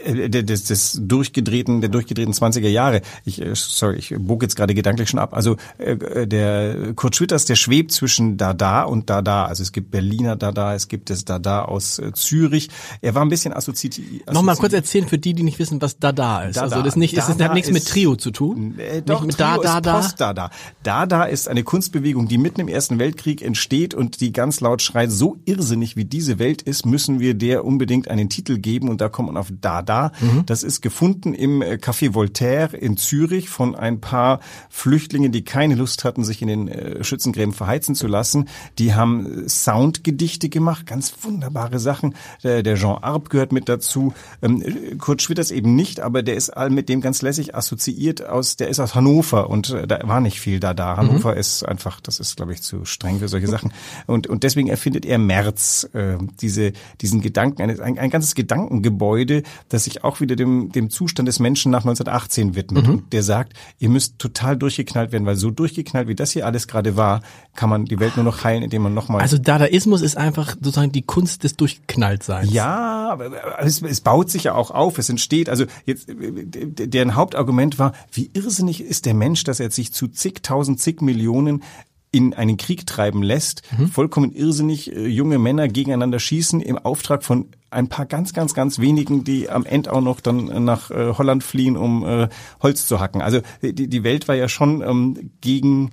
des, 0.05 0.63
des 0.65 0.99
durchgedrehten, 1.01 1.81
der 1.81 1.89
durchgedrehten 1.89 2.33
20er 2.33 2.67
Jahre. 2.67 3.01
Ich, 3.25 3.41
äh, 3.41 3.51
sorry, 3.55 3.97
ich 3.97 4.13
bog 4.17 4.43
jetzt 4.43 4.55
gerade 4.55 4.73
gedanklich 4.73 5.09
schon 5.09 5.19
ab. 5.19 5.33
Also 5.33 5.57
äh, 5.77 6.27
der 6.27 6.93
Kurt 6.93 7.15
Schwitters, 7.15 7.45
der 7.45 7.55
schwebt 7.55 7.91
zwischen 7.91 8.37
Dada 8.37 8.83
und 8.83 9.09
Dada. 9.09 9.45
Also 9.45 9.63
es 9.63 9.71
gibt 9.71 9.91
Berliner 9.91 10.35
Dada, 10.35 10.73
es 10.73 10.87
gibt 10.87 11.09
das 11.09 11.25
Dada 11.25 11.63
aus 11.63 11.99
äh, 11.99 12.11
Zürich. 12.13 12.69
Er 13.01 13.15
war 13.15 13.23
ein 13.23 13.29
bisschen 13.29 13.53
assoziiert. 13.53 13.97
Nochmal 14.31 14.55
kurz 14.57 14.73
erzählen 14.73 15.07
für 15.07 15.17
die, 15.17 15.33
die 15.33 15.43
nicht 15.43 15.59
wissen, 15.59 15.81
was 15.81 15.99
Dada 15.99 16.43
ist. 16.43 16.57
Dada. 16.57 16.75
Also 16.75 16.83
das 16.83 16.95
nicht, 16.95 17.17
es 17.17 17.29
ist, 17.29 17.39
Dada 17.39 17.45
hat 17.49 17.53
nichts 17.53 17.71
mit 17.71 17.83
ist- 17.83 17.89
Trio 17.89 18.15
zu 18.15 18.31
tun. 18.31 18.77
Äh, 18.79 19.01
doch, 19.01 19.21
nicht 19.21 19.27
mit 19.27 19.37
Trio 19.37 19.61
da, 19.63 19.63
da, 19.63 19.77
ist 19.77 19.85
da. 19.85 20.33
Post-Dada. 20.33 20.49
Dada 20.83 21.23
ist 21.23 21.47
eine 21.47 21.63
Kunstbewegung, 21.63 22.27
die 22.27 22.37
mitten 22.37 22.61
im 22.61 22.67
Ersten 22.67 22.99
Weltkrieg 22.99 23.41
entsteht 23.41 23.93
und 23.93 24.21
die 24.21 24.31
ganz 24.31 24.59
laut 24.61 24.81
schreit, 24.81 25.11
so 25.11 25.37
irrsinnig 25.45 25.95
wie 25.95 26.05
diese 26.05 26.39
Welt 26.39 26.61
ist, 26.61 26.85
müssen 26.85 27.19
wir 27.19 27.33
der 27.33 27.65
unbedingt 27.65 28.09
einen 28.09 28.29
Titel 28.29 28.57
geben 28.57 28.89
und 28.89 29.01
da 29.01 29.09
kommt 29.09 29.27
man 29.27 29.37
auf 29.37 29.47
Dada. 29.61 29.86
Mhm. 30.21 30.45
Das 30.45 30.63
ist 30.63 30.81
gefunden 30.81 31.33
im 31.33 31.61
äh, 31.61 31.73
Café 31.75 32.13
Voltaire 32.13 32.75
in 32.75 32.97
Zürich 32.97 33.49
von 33.49 33.75
ein 33.75 34.01
paar 34.01 34.39
Flüchtlingen, 34.69 35.31
die 35.31 35.43
keine 35.43 35.75
Lust 35.75 36.03
hatten, 36.03 36.23
sich 36.23 36.41
in 36.41 36.47
den 36.47 36.67
äh, 36.67 37.03
Schützengräben 37.03 37.53
verheizen 37.53 37.95
zu 37.95 38.07
lassen. 38.07 38.47
Die 38.79 38.93
haben 38.93 39.45
äh, 39.45 39.49
Soundgedichte 39.49 40.49
gemacht, 40.49 40.85
ganz 40.85 41.13
wunderbare 41.21 41.79
Sachen. 41.79 42.15
Der, 42.43 42.63
der 42.63 42.75
Jean 42.75 43.03
Arp 43.03 43.29
gehört 43.29 43.51
mit 43.51 43.69
dazu. 43.69 44.13
Ähm, 44.41 44.97
Kurt 44.99 45.21
Schwitters 45.21 45.51
eben 45.51 45.75
nicht, 45.75 45.99
aber 45.99 46.23
der 46.23 46.35
ist 46.35 46.49
all 46.49 46.69
mit 46.69 46.89
dem 46.89 47.01
ganz 47.01 47.21
lässig 47.21 47.55
assoziiert 47.55 48.25
aus, 48.25 48.57
der 48.57 48.67
ist 48.67 48.79
aus 48.79 48.95
Hannover 48.95 49.49
und 49.49 49.75
da 49.87 49.99
war 50.03 50.21
nicht 50.21 50.39
viel 50.39 50.59
da 50.59 50.73
da. 50.73 50.97
Hannover 50.97 51.35
ist 51.35 51.63
einfach, 51.63 51.99
das 52.01 52.19
ist 52.19 52.37
glaube 52.37 52.53
ich 52.53 52.61
zu 52.61 52.85
streng 52.85 53.19
für 53.19 53.27
solche 53.27 53.47
Sachen. 53.47 53.73
Und, 54.05 54.27
und 54.27 54.43
deswegen 54.43 54.67
erfindet 54.67 55.05
er 55.05 55.17
Merz, 55.17 55.87
äh, 55.93 56.17
diese, 56.41 56.73
diesen 57.01 57.21
Gedanken, 57.21 57.61
ein, 57.61 57.79
ein, 57.79 57.99
ein 57.99 58.09
ganzes 58.09 58.35
Gedankengebäude, 58.35 59.43
das 59.69 59.76
sich 59.79 60.03
auch 60.03 60.19
wieder 60.19 60.35
dem, 60.35 60.71
dem 60.71 60.89
Zustand 60.89 61.27
des 61.27 61.39
Menschen 61.39 61.71
nach 61.71 61.81
1918 61.81 62.55
widmet. 62.55 62.87
Und 62.87 63.13
der 63.13 63.23
sagt, 63.23 63.53
ihr 63.79 63.89
müsst 63.89 64.19
total 64.19 64.57
durchgeknallt 64.57 65.11
werden, 65.11 65.25
weil 65.25 65.35
so 65.35 65.51
durchgeknallt, 65.51 66.07
wie 66.07 66.15
das 66.15 66.31
hier 66.31 66.45
alles 66.45 66.67
gerade 66.67 66.95
war, 66.95 67.21
kann 67.55 67.69
man 67.69 67.85
die 67.85 67.99
Welt 67.99 68.15
nur 68.15 68.25
noch 68.25 68.43
heilen, 68.43 68.63
indem 68.63 68.83
man 68.83 68.93
nochmal 68.93 69.21
Also 69.21 69.37
Dadaismus 69.37 70.01
ist 70.01 70.17
einfach 70.17 70.55
sozusagen 70.55 70.91
die 70.91 71.01
Kunst 71.01 71.43
des 71.43 71.55
Durchknalltseins. 71.55 72.51
ja, 72.51 73.09
aber 73.09 73.59
es, 73.59 73.81
es 73.81 74.01
baut 74.01 74.29
sich 74.29 74.45
ja 74.45 74.55
auch 74.55 74.71
auf, 74.71 74.97
es 74.97 75.09
entsteht. 75.09 75.49
Also 75.49 75.65
jetzt, 75.85 76.07
deren 76.07 77.15
Hauptargument 77.15 77.79
war, 77.79 77.93
wie 78.11 78.29
irrsinnig 78.33 78.81
ist 78.81 79.05
der 79.05 79.13
Mensch, 79.13 79.43
dass 79.43 79.59
er 79.59 79.71
sich 79.71 79.93
zu 79.93 80.07
zigtausend, 80.07 80.79
zig 80.79 81.01
Millionen 81.01 81.63
in 82.11 82.33
einen 82.33 82.57
Krieg 82.57 82.85
treiben 82.85 83.21
lässt, 83.21 83.63
vollkommen 83.91 84.31
irrsinnig 84.31 84.95
äh, 84.95 85.07
junge 85.07 85.39
Männer 85.39 85.67
gegeneinander 85.67 86.19
schießen 86.19 86.61
im 86.61 86.77
Auftrag 86.77 87.23
von 87.23 87.49
ein 87.69 87.89
paar 87.89 88.05
ganz, 88.05 88.33
ganz, 88.33 88.53
ganz 88.53 88.79
wenigen, 88.79 89.23
die 89.23 89.49
am 89.49 89.65
Ende 89.65 89.91
auch 89.91 90.01
noch 90.01 90.21
dann 90.21 90.63
nach 90.63 90.89
äh, 90.89 91.13
Holland 91.17 91.43
fliehen, 91.43 91.75
um 91.75 92.05
äh, 92.05 92.29
Holz 92.61 92.87
zu 92.87 92.99
hacken. 92.99 93.21
Also 93.21 93.41
die, 93.61 93.89
die 93.89 94.03
Welt 94.03 94.27
war 94.27 94.35
ja 94.35 94.47
schon 94.47 94.81
ähm, 94.81 95.31
gegen 95.41 95.91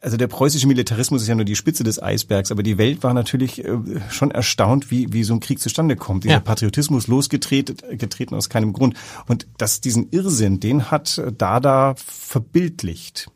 also 0.00 0.16
der 0.16 0.28
preußische 0.28 0.66
Militarismus 0.66 1.22
ist 1.22 1.28
ja 1.28 1.34
nur 1.34 1.44
die 1.44 1.56
Spitze 1.56 1.82
des 1.82 2.00
Eisbergs, 2.00 2.52
aber 2.52 2.62
die 2.62 2.78
Welt 2.78 3.02
war 3.02 3.14
natürlich 3.14 3.64
äh, 3.64 3.78
schon 4.10 4.30
erstaunt, 4.30 4.90
wie, 4.90 5.12
wie 5.12 5.24
so 5.24 5.34
ein 5.34 5.40
Krieg 5.40 5.60
zustande 5.60 5.96
kommt. 5.96 6.24
Dieser 6.24 6.34
Ja. 6.34 6.40
Patriotismus 6.40 7.08
losgetreten 7.08 7.76
getreten 7.98 8.34
aus 8.34 8.48
keinem 8.48 8.72
Grund. 8.72 8.94
Und 9.26 9.48
dass 9.58 9.80
diesen 9.80 10.08
Irrsinn, 10.10 10.60
den 10.60 10.90
hat 10.90 11.18
äh, 11.18 11.32
Dada 11.32 11.94
verbildlicht 11.96 13.28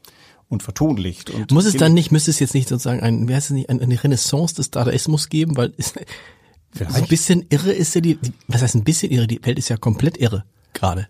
und 0.52 0.62
vertonlicht. 0.62 1.30
Und 1.30 1.50
Muss 1.50 1.64
es 1.64 1.76
dann 1.76 1.94
nicht, 1.94 2.12
müsste 2.12 2.30
es 2.30 2.38
jetzt 2.38 2.54
nicht 2.54 2.68
sozusagen 2.68 3.00
ein, 3.00 3.28
wie 3.28 3.34
heißt 3.34 3.50
es 3.50 3.54
nicht, 3.54 3.68
ein- 3.70 3.80
eine 3.80 4.02
Renaissance 4.02 4.54
des 4.54 4.70
Dadaismus 4.70 5.28
geben, 5.28 5.56
weil 5.56 5.72
es, 5.78 5.94
so 6.74 6.84
ein 6.94 7.06
bisschen 7.08 7.44
irre 7.50 7.72
ist 7.72 7.94
ja 7.94 8.00
die, 8.00 8.14
die, 8.16 8.32
was 8.48 8.62
heißt 8.62 8.74
ein 8.76 8.84
bisschen 8.84 9.10
irre? 9.10 9.26
Die 9.26 9.44
Welt 9.44 9.58
ist 9.58 9.68
ja 9.68 9.76
komplett 9.76 10.16
irre 10.18 10.44
gerade. 10.74 11.08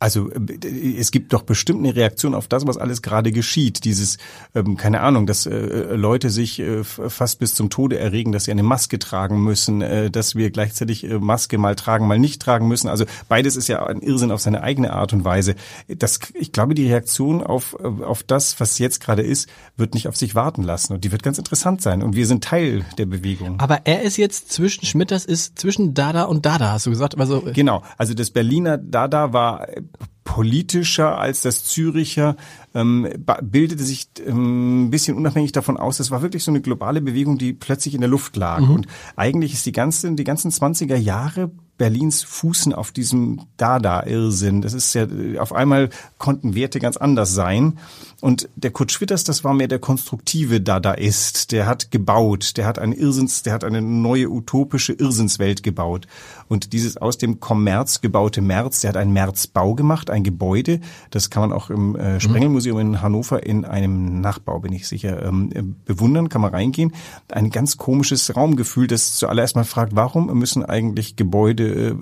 Also 0.00 0.30
äh, 0.30 0.96
es 0.98 1.10
gibt 1.10 1.32
doch 1.32 1.42
bestimmt 1.42 1.80
eine 1.80 1.94
Reaktion 1.94 2.34
auf 2.34 2.48
das, 2.48 2.66
was 2.66 2.78
alles 2.78 3.02
gerade 3.02 3.30
geschieht. 3.30 3.84
Dieses, 3.84 4.16
ähm, 4.54 4.76
keine 4.76 5.02
Ahnung, 5.02 5.26
dass 5.26 5.46
äh, 5.46 5.94
Leute 5.94 6.30
sich 6.30 6.58
äh, 6.58 6.82
fast 6.82 7.38
bis 7.38 7.54
zum 7.54 7.70
Tode 7.70 7.98
erregen, 7.98 8.32
dass 8.32 8.44
sie 8.44 8.50
eine 8.50 8.62
Maske 8.62 8.98
tragen 8.98 9.44
müssen, 9.44 9.82
äh, 9.82 10.10
dass 10.10 10.34
wir 10.34 10.50
gleichzeitig 10.50 11.04
äh, 11.04 11.18
Maske 11.18 11.58
mal 11.58 11.76
tragen, 11.76 12.08
mal 12.08 12.18
nicht 12.18 12.40
tragen 12.40 12.66
müssen. 12.66 12.88
Also 12.88 13.04
beides 13.28 13.56
ist 13.56 13.68
ja 13.68 13.84
ein 13.84 14.00
Irrsinn 14.00 14.32
auf 14.32 14.40
seine 14.40 14.62
eigene 14.62 14.94
Art 14.94 15.12
und 15.12 15.24
Weise. 15.24 15.54
Das, 15.86 16.18
ich 16.34 16.52
glaube, 16.52 16.74
die 16.74 16.88
Reaktion 16.88 17.42
auf, 17.42 17.76
äh, 17.78 18.02
auf 18.02 18.22
das, 18.22 18.58
was 18.58 18.78
jetzt 18.78 19.00
gerade 19.00 19.22
ist, 19.22 19.50
wird 19.76 19.92
nicht 19.92 20.08
auf 20.08 20.16
sich 20.16 20.34
warten 20.34 20.62
lassen. 20.62 20.94
Und 20.94 21.04
die 21.04 21.12
wird 21.12 21.22
ganz 21.22 21.36
interessant 21.36 21.82
sein. 21.82 22.02
Und 22.02 22.16
wir 22.16 22.26
sind 22.26 22.42
Teil 22.42 22.86
der 22.96 23.06
Bewegung. 23.06 23.60
Aber 23.60 23.82
er 23.84 24.00
ist 24.02 24.16
jetzt 24.16 24.50
zwischen, 24.50 24.86
Schmitters 24.86 25.26
ist 25.26 25.58
zwischen 25.58 25.92
Dada 25.92 26.24
und 26.24 26.46
Dada, 26.46 26.72
hast 26.72 26.86
du 26.86 26.90
gesagt? 26.90 27.18
Also, 27.20 27.46
äh, 27.46 27.52
Genau, 27.52 27.82
also 27.98 28.14
das 28.14 28.30
Berliner 28.30 28.78
Dada 28.78 29.34
war 29.34 29.68
äh, 29.68 29.82
politischer 30.24 31.18
als 31.18 31.42
das 31.42 31.64
Züricher, 31.64 32.36
ähm, 32.74 33.08
bildete 33.42 33.82
sich 33.82 34.08
ähm, 34.24 34.86
ein 34.86 34.90
bisschen 34.90 35.16
unabhängig 35.16 35.52
davon 35.52 35.76
aus. 35.76 35.98
Es 35.98 36.10
war 36.10 36.22
wirklich 36.22 36.44
so 36.44 36.52
eine 36.52 36.60
globale 36.60 37.00
Bewegung, 37.00 37.36
die 37.36 37.52
plötzlich 37.52 37.94
in 37.94 38.00
der 38.00 38.10
Luft 38.10 38.36
lag. 38.36 38.60
Und 38.60 38.86
eigentlich 39.16 39.54
ist 39.54 39.66
die 39.66 39.72
ganze, 39.72 40.12
die 40.12 40.24
ganzen 40.24 40.50
20er 40.52 40.96
Jahre 40.96 41.50
Berlins 41.80 42.22
fußen 42.22 42.74
auf 42.74 42.92
diesem 42.92 43.40
Dada-Irrsinn. 43.56 44.60
Das 44.60 44.74
ist 44.74 44.92
ja, 44.92 45.04
äh, 45.04 45.38
auf 45.38 45.54
einmal 45.54 45.88
konnten 46.18 46.54
Werte 46.54 46.78
ganz 46.78 46.98
anders 46.98 47.32
sein. 47.32 47.78
Und 48.20 48.48
der 48.54 48.70
Kurt 48.70 48.92
Schwitters, 48.92 49.24
das 49.24 49.44
war 49.44 49.54
mehr 49.54 49.68
der 49.68 49.78
konstruktive 49.78 50.60
Dadaist. 50.60 51.52
Der 51.52 51.66
hat 51.66 51.90
gebaut, 51.90 52.56
der 52.56 52.66
hat 52.66 52.78
eine 52.78 52.94
Irrsinns, 52.94 53.42
der 53.42 53.54
hat 53.54 53.64
eine 53.64 53.80
neue 53.80 54.28
utopische 54.28 54.92
Irrsinnswelt 54.92 55.62
gebaut. 55.62 56.06
Und 56.48 56.72
dieses 56.72 56.96
aus 56.96 57.16
dem 57.16 57.40
Kommerz 57.40 58.00
gebaute 58.00 58.42
Merz, 58.42 58.80
der 58.80 58.90
hat 58.90 58.96
einen 58.96 59.12
Märzbau 59.12 59.74
gemacht, 59.74 60.10
ein 60.10 60.24
Gebäude. 60.24 60.80
Das 61.10 61.30
kann 61.30 61.48
man 61.48 61.52
auch 61.52 61.70
im 61.70 61.96
äh, 61.96 62.20
Sprengelmuseum 62.20 62.78
in 62.78 63.02
Hannover 63.02 63.46
in 63.46 63.64
einem 63.64 64.20
Nachbau, 64.20 64.58
bin 64.60 64.72
ich 64.72 64.86
sicher, 64.88 65.22
ähm, 65.24 65.50
äh, 65.54 65.62
bewundern, 65.84 66.28
kann 66.28 66.42
man 66.42 66.50
reingehen. 66.50 66.92
Ein 67.28 67.50
ganz 67.50 67.76
komisches 67.76 68.36
Raumgefühl, 68.36 68.86
das 68.86 69.14
zuallererst 69.14 69.56
mal 69.56 69.64
fragt, 69.64 69.96
warum 69.96 70.26
müssen 70.38 70.64
eigentlich 70.64 71.16
Gebäude 71.16 71.90
äh, 71.90 71.94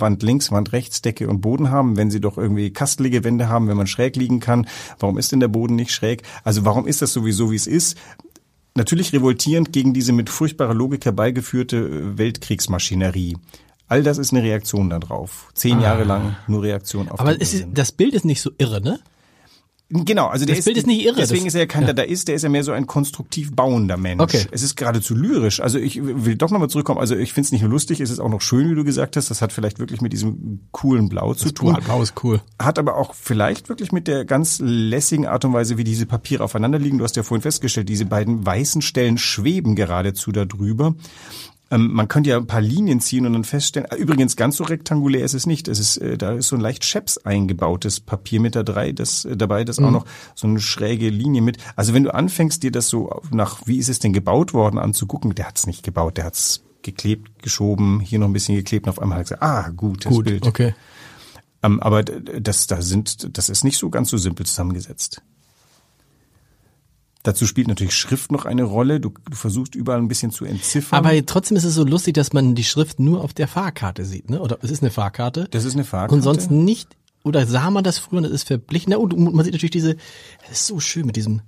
Wand 0.00 0.22
links, 0.22 0.52
Wand 0.52 0.72
rechts, 0.72 1.02
Decke 1.02 1.28
und 1.28 1.40
Boden 1.40 1.70
haben, 1.70 1.96
wenn 1.96 2.10
sie 2.10 2.20
doch 2.20 2.38
irgendwie 2.38 2.70
kastelige 2.70 3.24
Wände 3.24 3.48
haben, 3.48 3.68
wenn 3.68 3.76
man 3.76 3.86
schräg 3.86 4.16
liegen 4.16 4.40
kann. 4.40 4.66
Warum 5.00 5.18
ist 5.18 5.32
denn 5.32 5.40
der 5.40 5.48
Boden 5.48 5.65
nicht 5.74 5.90
schräg? 5.90 6.22
Also 6.44 6.64
warum 6.64 6.86
ist 6.86 7.02
das 7.02 7.12
sowieso, 7.12 7.50
wie 7.50 7.56
es 7.56 7.66
ist? 7.66 7.96
Natürlich 8.76 9.12
revoltierend 9.12 9.72
gegen 9.72 9.94
diese 9.94 10.12
mit 10.12 10.28
furchtbarer 10.28 10.74
Logik 10.74 11.06
herbeigeführte 11.06 11.76
äh, 11.76 12.18
Weltkriegsmaschinerie. 12.18 13.36
All 13.88 14.02
das 14.02 14.18
ist 14.18 14.32
eine 14.32 14.42
Reaktion 14.42 14.90
darauf. 14.90 15.50
Zehn 15.54 15.80
Jahre 15.80 16.04
lang 16.04 16.36
nur 16.46 16.62
Reaktion 16.62 17.08
auf 17.08 17.20
aber 17.20 17.40
ist, 17.40 17.66
das 17.72 17.92
Bild 17.92 18.14
ist 18.14 18.24
nicht 18.24 18.42
so 18.42 18.50
irre, 18.58 18.80
ne? 18.80 18.98
Genau, 19.88 20.26
also 20.26 20.44
der 20.46 20.56
Das 20.56 20.64
Bild 20.64 20.76
ist 20.78 20.86
nicht 20.88 21.04
irre, 21.04 21.14
Deswegen 21.14 21.44
das- 21.44 21.48
ist 21.48 21.54
er 21.54 21.60
ja 21.60 21.66
kein 21.66 21.82
ja. 21.82 21.92
Dadaist, 21.92 22.26
der 22.26 22.34
ist 22.34 22.42
ja 22.42 22.48
mehr 22.48 22.64
so 22.64 22.72
ein 22.72 22.88
konstruktiv 22.88 23.54
bauender 23.54 23.96
Mensch. 23.96 24.20
Okay. 24.20 24.44
Es 24.50 24.64
ist 24.64 24.74
geradezu 24.76 25.14
lyrisch. 25.14 25.60
Also 25.60 25.78
ich 25.78 26.00
will 26.02 26.34
doch 26.34 26.50
nochmal 26.50 26.68
zurückkommen. 26.68 26.98
Also 26.98 27.14
ich 27.14 27.32
finde 27.32 27.46
es 27.46 27.52
nicht 27.52 27.60
nur 27.62 27.70
lustig, 27.70 28.00
es 28.00 28.10
ist 28.10 28.18
auch 28.18 28.28
noch 28.28 28.40
schön, 28.40 28.68
wie 28.68 28.74
du 28.74 28.82
gesagt 28.82 29.16
hast. 29.16 29.30
Das 29.30 29.42
hat 29.42 29.52
vielleicht 29.52 29.78
wirklich 29.78 30.00
mit 30.00 30.12
diesem 30.12 30.62
coolen 30.72 31.08
Blau 31.08 31.34
zu 31.34 31.52
tun. 31.52 31.76
Blau 31.84 32.02
ist 32.02 32.14
cool. 32.24 32.40
Hat 32.60 32.80
aber 32.80 32.96
auch 32.96 33.14
vielleicht 33.14 33.68
wirklich 33.68 33.92
mit 33.92 34.08
der 34.08 34.24
ganz 34.24 34.58
lässigen 34.60 35.24
Art 35.26 35.44
und 35.44 35.52
Weise, 35.52 35.78
wie 35.78 35.84
diese 35.84 36.06
Papiere 36.06 36.42
aufeinander 36.42 36.80
liegen. 36.80 36.98
Du 36.98 37.04
hast 37.04 37.14
ja 37.14 37.22
vorhin 37.22 37.42
festgestellt, 37.42 37.88
diese 37.88 38.06
beiden 38.06 38.44
weißen 38.44 38.82
Stellen 38.82 39.18
schweben 39.18 39.76
geradezu 39.76 40.32
da 40.32 40.44
drüber. 40.46 40.96
Ähm, 41.70 41.92
man 41.92 42.06
könnte 42.06 42.30
ja 42.30 42.36
ein 42.36 42.46
paar 42.46 42.60
Linien 42.60 43.00
ziehen 43.00 43.26
und 43.26 43.32
dann 43.32 43.42
feststellen, 43.42 43.90
äh, 43.90 43.96
übrigens 43.96 44.36
ganz 44.36 44.56
so 44.56 44.64
rektangulär 44.64 45.24
ist 45.24 45.34
es 45.34 45.46
nicht. 45.46 45.66
Es 45.66 45.80
ist, 45.80 45.96
äh, 45.96 46.16
da 46.16 46.32
ist 46.32 46.48
so 46.48 46.56
ein 46.56 46.62
leicht 46.62 46.84
Scheps 46.84 47.18
eingebautes 47.18 47.98
Papier 48.00 48.40
mit 48.40 48.54
da 48.54 48.62
drei, 48.62 48.92
das 48.92 49.24
äh, 49.24 49.36
dabei, 49.36 49.64
das 49.64 49.78
auch 49.80 49.90
noch 49.90 50.06
so 50.34 50.46
eine 50.46 50.60
schräge 50.60 51.08
Linie 51.08 51.42
mit. 51.42 51.58
Also 51.74 51.92
wenn 51.92 52.04
du 52.04 52.14
anfängst, 52.14 52.62
dir 52.62 52.70
das 52.70 52.88
so 52.88 53.20
nach, 53.32 53.66
wie 53.66 53.78
ist 53.78 53.88
es 53.88 53.98
denn 53.98 54.12
gebaut 54.12 54.54
worden, 54.54 54.78
anzugucken, 54.78 55.34
der 55.34 55.48
hat's 55.48 55.66
nicht 55.66 55.82
gebaut, 55.82 56.18
der 56.18 56.26
hat's 56.26 56.62
geklebt, 56.82 57.42
geschoben, 57.42 57.98
hier 57.98 58.20
noch 58.20 58.28
ein 58.28 58.32
bisschen 58.32 58.54
geklebt 58.54 58.86
und 58.86 58.90
auf 58.90 59.00
einmal 59.00 59.18
hat 59.18 59.30
er 59.32 59.36
gesagt, 59.36 59.42
ah, 59.42 59.70
gutes 59.70 60.12
Gut, 60.12 60.24
Bild. 60.26 60.46
okay. 60.46 60.74
Ähm, 61.64 61.80
aber 61.80 62.04
das, 62.04 62.68
da 62.68 62.80
sind, 62.80 63.36
das 63.36 63.48
ist 63.48 63.64
nicht 63.64 63.76
so 63.76 63.90
ganz 63.90 64.10
so 64.10 64.18
simpel 64.18 64.46
zusammengesetzt. 64.46 65.22
Dazu 67.26 67.44
spielt 67.44 67.66
natürlich 67.66 67.94
Schrift 67.94 68.30
noch 68.30 68.44
eine 68.44 68.62
Rolle. 68.62 69.00
Du, 69.00 69.10
du 69.28 69.36
versuchst 69.36 69.74
überall 69.74 69.98
ein 69.98 70.06
bisschen 70.06 70.30
zu 70.30 70.44
entziffern. 70.44 70.96
Aber 70.96 71.26
trotzdem 71.26 71.56
ist 71.56 71.64
es 71.64 71.74
so 71.74 71.82
lustig, 71.84 72.14
dass 72.14 72.32
man 72.32 72.54
die 72.54 72.62
Schrift 72.62 73.00
nur 73.00 73.24
auf 73.24 73.34
der 73.34 73.48
Fahrkarte 73.48 74.04
sieht, 74.04 74.30
ne? 74.30 74.40
Oder 74.40 74.58
es 74.62 74.70
ist 74.70 74.82
eine 74.82 74.92
Fahrkarte. 74.92 75.48
das 75.50 75.64
ist 75.64 75.74
eine 75.74 75.82
Fahrkarte. 75.84 76.14
Und 76.14 76.22
sonst 76.22 76.52
nicht, 76.52 76.96
oder 77.24 77.44
sah 77.46 77.70
man 77.70 77.82
das 77.82 77.98
früher 77.98 78.18
und 78.18 78.22
das 78.22 78.32
ist 78.32 78.44
verblichen. 78.46 78.90
Na, 78.92 78.98
und 78.98 79.18
man 79.18 79.44
sieht 79.44 79.54
natürlich 79.54 79.72
diese, 79.72 79.96
es 80.44 80.60
ist 80.60 80.66
so 80.68 80.78
schön 80.78 81.04
mit 81.06 81.16
diesem 81.16 81.40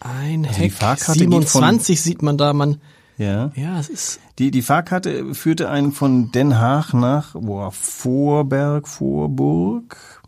ein 0.00 0.46
Also 0.46 0.56
die 0.56 0.64
Heck, 0.64 0.72
Fahrkarte 0.72 1.18
geht 1.20 1.30
27 1.30 2.00
sieht 2.00 2.22
man 2.22 2.38
da, 2.38 2.54
man, 2.54 2.80
Ja. 3.18 3.52
ja, 3.54 3.78
es 3.78 3.88
ist, 3.90 4.20
Die, 4.38 4.50
die 4.50 4.62
Fahrkarte 4.62 5.34
führte 5.34 5.68
einen 5.68 5.92
von 5.92 6.32
Den 6.32 6.58
Haag 6.58 6.94
nach 6.94 7.34
boah, 7.34 7.70
Vorberg, 7.72 8.88
Vorburg. 8.88 10.22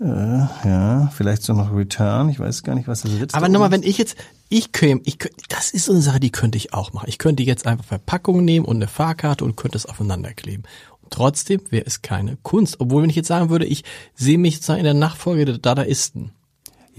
Äh, 0.00 0.06
ja, 0.64 1.10
vielleicht 1.14 1.42
so 1.42 1.52
noch 1.52 1.74
Return. 1.74 2.30
Ich 2.30 2.40
weiß 2.40 2.62
gar 2.62 2.74
nicht, 2.74 2.88
was 2.88 3.02
das 3.02 3.12
letzte 3.12 3.36
aber 3.36 3.50
nochmal, 3.50 3.70
wenn 3.70 3.82
ich 3.82 3.98
jetzt, 3.98 4.16
ich 4.48 4.72
käme, 4.72 5.02
ich 5.04 5.18
könnte, 5.18 5.36
das 5.50 5.70
ist 5.70 5.84
so 5.84 5.92
eine 5.92 6.00
Sache, 6.00 6.20
die 6.20 6.30
könnte 6.30 6.56
ich 6.56 6.72
auch 6.72 6.94
machen. 6.94 7.08
Ich 7.08 7.18
könnte 7.18 7.42
jetzt 7.42 7.66
einfach 7.66 7.84
Verpackung 7.84 8.42
nehmen 8.44 8.64
und 8.64 8.76
eine 8.76 8.88
Fahrkarte 8.88 9.44
und 9.44 9.56
könnte 9.56 9.76
es 9.76 9.84
aufeinander 9.84 10.32
kleben. 10.32 10.62
Und 11.02 11.12
trotzdem 11.12 11.60
wäre 11.68 11.84
es 11.84 12.00
keine 12.00 12.38
Kunst. 12.42 12.80
Obwohl, 12.80 13.02
wenn 13.02 13.10
ich 13.10 13.16
jetzt 13.16 13.28
sagen 13.28 13.50
würde, 13.50 13.66
ich 13.66 13.84
sehe 14.14 14.38
mich 14.38 14.56
sozusagen 14.56 14.78
in 14.80 14.84
der 14.84 14.94
Nachfolge 14.94 15.44
der 15.44 15.58
Dadaisten. 15.58 16.32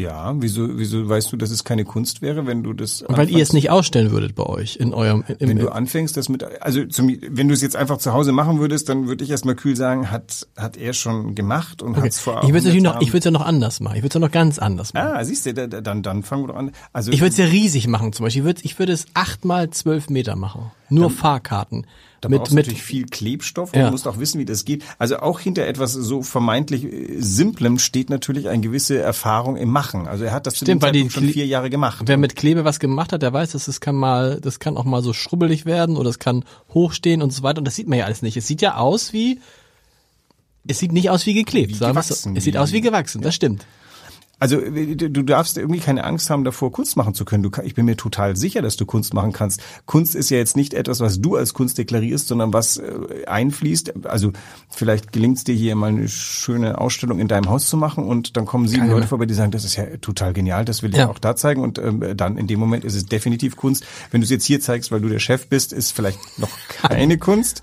Ja, 0.01 0.33
wieso, 0.39 0.77
wieso 0.79 1.07
weißt 1.07 1.31
du, 1.31 1.37
dass 1.37 1.51
es 1.51 1.63
keine 1.63 1.85
Kunst 1.85 2.21
wäre, 2.21 2.47
wenn 2.47 2.63
du 2.63 2.73
das 2.73 3.03
weil 3.07 3.29
ihr 3.29 3.43
es 3.43 3.53
nicht 3.53 3.69
ausstellen 3.69 4.11
würdet 4.11 4.35
bei 4.35 4.43
euch 4.45 4.77
in 4.77 4.93
eurem, 4.93 5.23
im, 5.39 5.49
Wenn 5.49 5.57
du 5.59 5.69
anfängst, 5.71 6.17
das 6.17 6.27
mit, 6.29 6.43
also 6.61 6.85
zum, 6.85 7.07
wenn 7.29 7.47
du 7.47 7.53
es 7.53 7.61
jetzt 7.61 7.75
einfach 7.75 7.97
zu 7.97 8.13
Hause 8.13 8.31
machen 8.31 8.59
würdest, 8.59 8.89
dann 8.89 9.07
würde 9.07 9.23
ich 9.23 9.29
erstmal 9.29 9.55
kühl 9.55 9.75
sagen, 9.75 10.09
hat, 10.09 10.47
hat 10.57 10.77
er 10.77 10.93
schon 10.93 11.35
gemacht 11.35 11.81
und 11.81 11.91
Okay. 11.91 12.07
hat's 12.07 12.19
vor 12.19 12.37
Ich 12.43 12.49
würde 12.49 12.57
es 12.59 12.63
natürlich 12.65 12.83
noch, 12.83 12.91
100 12.93 13.03
ich 13.07 13.09
würde 13.13 13.19
es 13.19 13.25
ja 13.25 13.31
noch 13.31 13.45
anders 13.45 13.79
machen. 13.79 13.95
Ich 13.95 14.01
würde 14.03 14.07
es 14.09 14.13
ja 14.15 14.19
noch 14.19 14.31
ganz 14.31 14.59
anders 14.59 14.93
machen. 14.93 15.07
Ah, 15.13 15.23
siehst 15.23 15.45
du, 15.45 15.53
da- 15.53 15.67
da- 15.67 15.81
dann, 15.81 16.01
dann 16.03 16.23
fangen 16.23 16.43
wir 16.43 16.47
doch 16.47 16.55
an. 16.55 16.71
Also, 16.93 17.11
Ich 17.11 17.19
würde 17.21 17.29
es 17.31 17.37
ja 17.37 17.45
riesig 17.45 17.87
machen 17.87 18.13
zum 18.13 18.23
Beispiel. 18.25 18.41
Ich 18.41 18.45
würde, 18.45 18.61
ich 18.63 18.79
würde 18.79 18.93
es 18.93 19.05
acht 19.13 19.45
mal 19.45 19.69
zwölf 19.69 20.09
Meter 20.09 20.35
machen. 20.35 20.71
Nur 20.89 21.09
Fahrkarten. 21.09 21.85
Da 22.21 22.29
mit, 22.29 22.37
brauchst 22.39 22.51
du 22.51 22.55
mit, 22.55 22.65
natürlich 22.67 22.83
viel 22.83 23.05
Klebstoff 23.07 23.73
und 23.73 23.79
Ja. 23.79 23.85
du 23.87 23.91
musst 23.91 24.07
auch 24.07 24.19
wissen, 24.19 24.39
wie 24.39 24.45
das 24.45 24.63
geht. 24.63 24.83
Also 24.99 25.17
auch 25.19 25.39
hinter 25.39 25.65
etwas 25.67 25.93
so 25.93 26.21
vermeintlich 26.21 26.85
äh, 26.85 27.17
Simplem 27.19 27.79
steht 27.79 28.09
natürlich 28.09 28.47
eine 28.47 28.61
gewisse 28.61 28.99
Erfahrung 28.99 29.57
im 29.57 29.69
Machen. 29.69 30.07
Also 30.07 30.23
er 30.23 30.31
hat 30.31 30.45
das 30.47 30.55
Stimmt, 30.57 30.81
weil 30.83 30.91
die 30.91 31.09
schon 31.09 31.27
vier 31.27 31.45
Jahre 31.47 31.69
gemacht. 31.69 32.03
wer 32.05 32.17
mit 32.17 32.35
Klebe 32.35 32.63
was 32.63 32.79
gemacht 32.79 33.11
hat, 33.11 33.21
der 33.23 33.33
weiß, 33.33 33.51
dass 33.51 33.67
es 33.67 33.81
kann 33.81 33.95
mal, 33.95 34.39
das 34.39 34.59
kann 34.59 34.77
auch 34.77 34.85
mal 34.85 35.01
so 35.01 35.13
schrubbelig 35.13 35.65
werden 35.65 35.97
oder 35.97 36.09
es 36.09 36.19
kann 36.19 36.45
hochstehen 36.73 37.21
und 37.21 37.31
so 37.33 37.43
weiter. 37.43 37.57
Und 37.59 37.65
das 37.65 37.75
sieht 37.75 37.87
man 37.87 37.97
ja 37.99 38.05
alles 38.05 38.21
nicht. 38.21 38.37
Es 38.37 38.47
sieht 38.47 38.61
ja 38.61 38.75
aus 38.77 39.13
wie, 39.13 39.39
es 40.67 40.77
sieht 40.79 40.91
nicht 40.91 41.09
aus 41.09 41.25
wie 41.25 41.33
geklebt. 41.33 41.71
Wie 41.73 41.79
gewachsen, 41.79 42.35
Es 42.37 42.43
sieht 42.43 42.53
wie- 42.53 42.57
aus 42.59 42.71
wie 42.71 42.81
gewachsen. 42.81 43.21
Das 43.21 43.33
stimmt. 43.33 43.65
Also 44.41 44.59
äh, 44.59 44.95
du 44.95 45.21
darfst 45.21 45.57
irgendwie 45.57 45.79
keine 45.79 46.03
Angst 46.03 46.29
haben, 46.31 46.43
davor 46.43 46.71
Kunst 46.71 46.97
machen 46.97 47.13
zu 47.13 47.25
können. 47.25 47.43
Du, 47.43 47.51
ich 47.63 47.75
bin 47.75 47.85
mir 47.85 47.95
total 47.95 48.35
sicher, 48.35 48.61
dass 48.63 48.75
du 48.75 48.85
Kunst 48.87 49.13
machen 49.13 49.31
kannst. 49.33 49.61
Kunst 49.85 50.15
ist 50.15 50.31
ja 50.31 50.37
jetzt 50.37 50.57
nicht 50.57 50.73
etwas, 50.73 50.99
was 50.99 51.21
du 51.21 51.35
als 51.35 51.53
Kunst 51.53 51.77
deklarierst, 51.77 52.27
sondern 52.27 52.51
was 52.51 52.77
äh, 52.77 53.25
einfließt. 53.27 54.05
Also 54.07 54.33
vielleicht 54.69 55.11
gelingt 55.13 55.37
es 55.37 55.43
dir 55.43 55.53
hier 55.53 55.75
mal 55.75 55.89
eine 55.89 56.07
schöne 56.09 56.79
Ausstellung 56.79 57.19
in 57.19 57.27
deinem 57.27 57.49
Haus 57.49 57.69
zu 57.69 57.77
machen 57.77 58.03
und 58.03 58.35
dann 58.35 58.45
kommen 58.45 58.67
sieben 58.67 58.81
Keine. 58.81 58.93
Leute 58.95 59.07
vorbei, 59.07 59.27
die 59.27 59.35
sagen, 59.35 59.51
das 59.51 59.63
ist 59.63 59.75
ja 59.75 59.85
total 60.01 60.33
genial, 60.33 60.65
das 60.65 60.81
will 60.81 60.89
ich 60.89 60.97
Ja. 60.97 61.09
auch 61.09 61.19
da 61.19 61.35
zeigen 61.35 61.61
und 61.61 61.77
ähm, 61.77 62.03
dann 62.17 62.37
in 62.37 62.47
dem 62.47 62.59
Moment 62.59 62.83
ist 62.83 62.95
es 62.95 63.05
definitiv 63.05 63.55
Kunst. 63.55 63.85
Wenn 64.09 64.21
du 64.21 64.25
es 64.25 64.31
jetzt 64.31 64.45
hier 64.45 64.59
zeigst, 64.59 64.91
weil 64.91 65.01
du 65.01 65.07
der 65.09 65.19
Chef 65.19 65.47
bist, 65.47 65.71
ist 65.71 65.91
vielleicht 65.91 66.39
noch 66.39 66.49
keine 66.81 67.19
Kunst. 67.19 67.61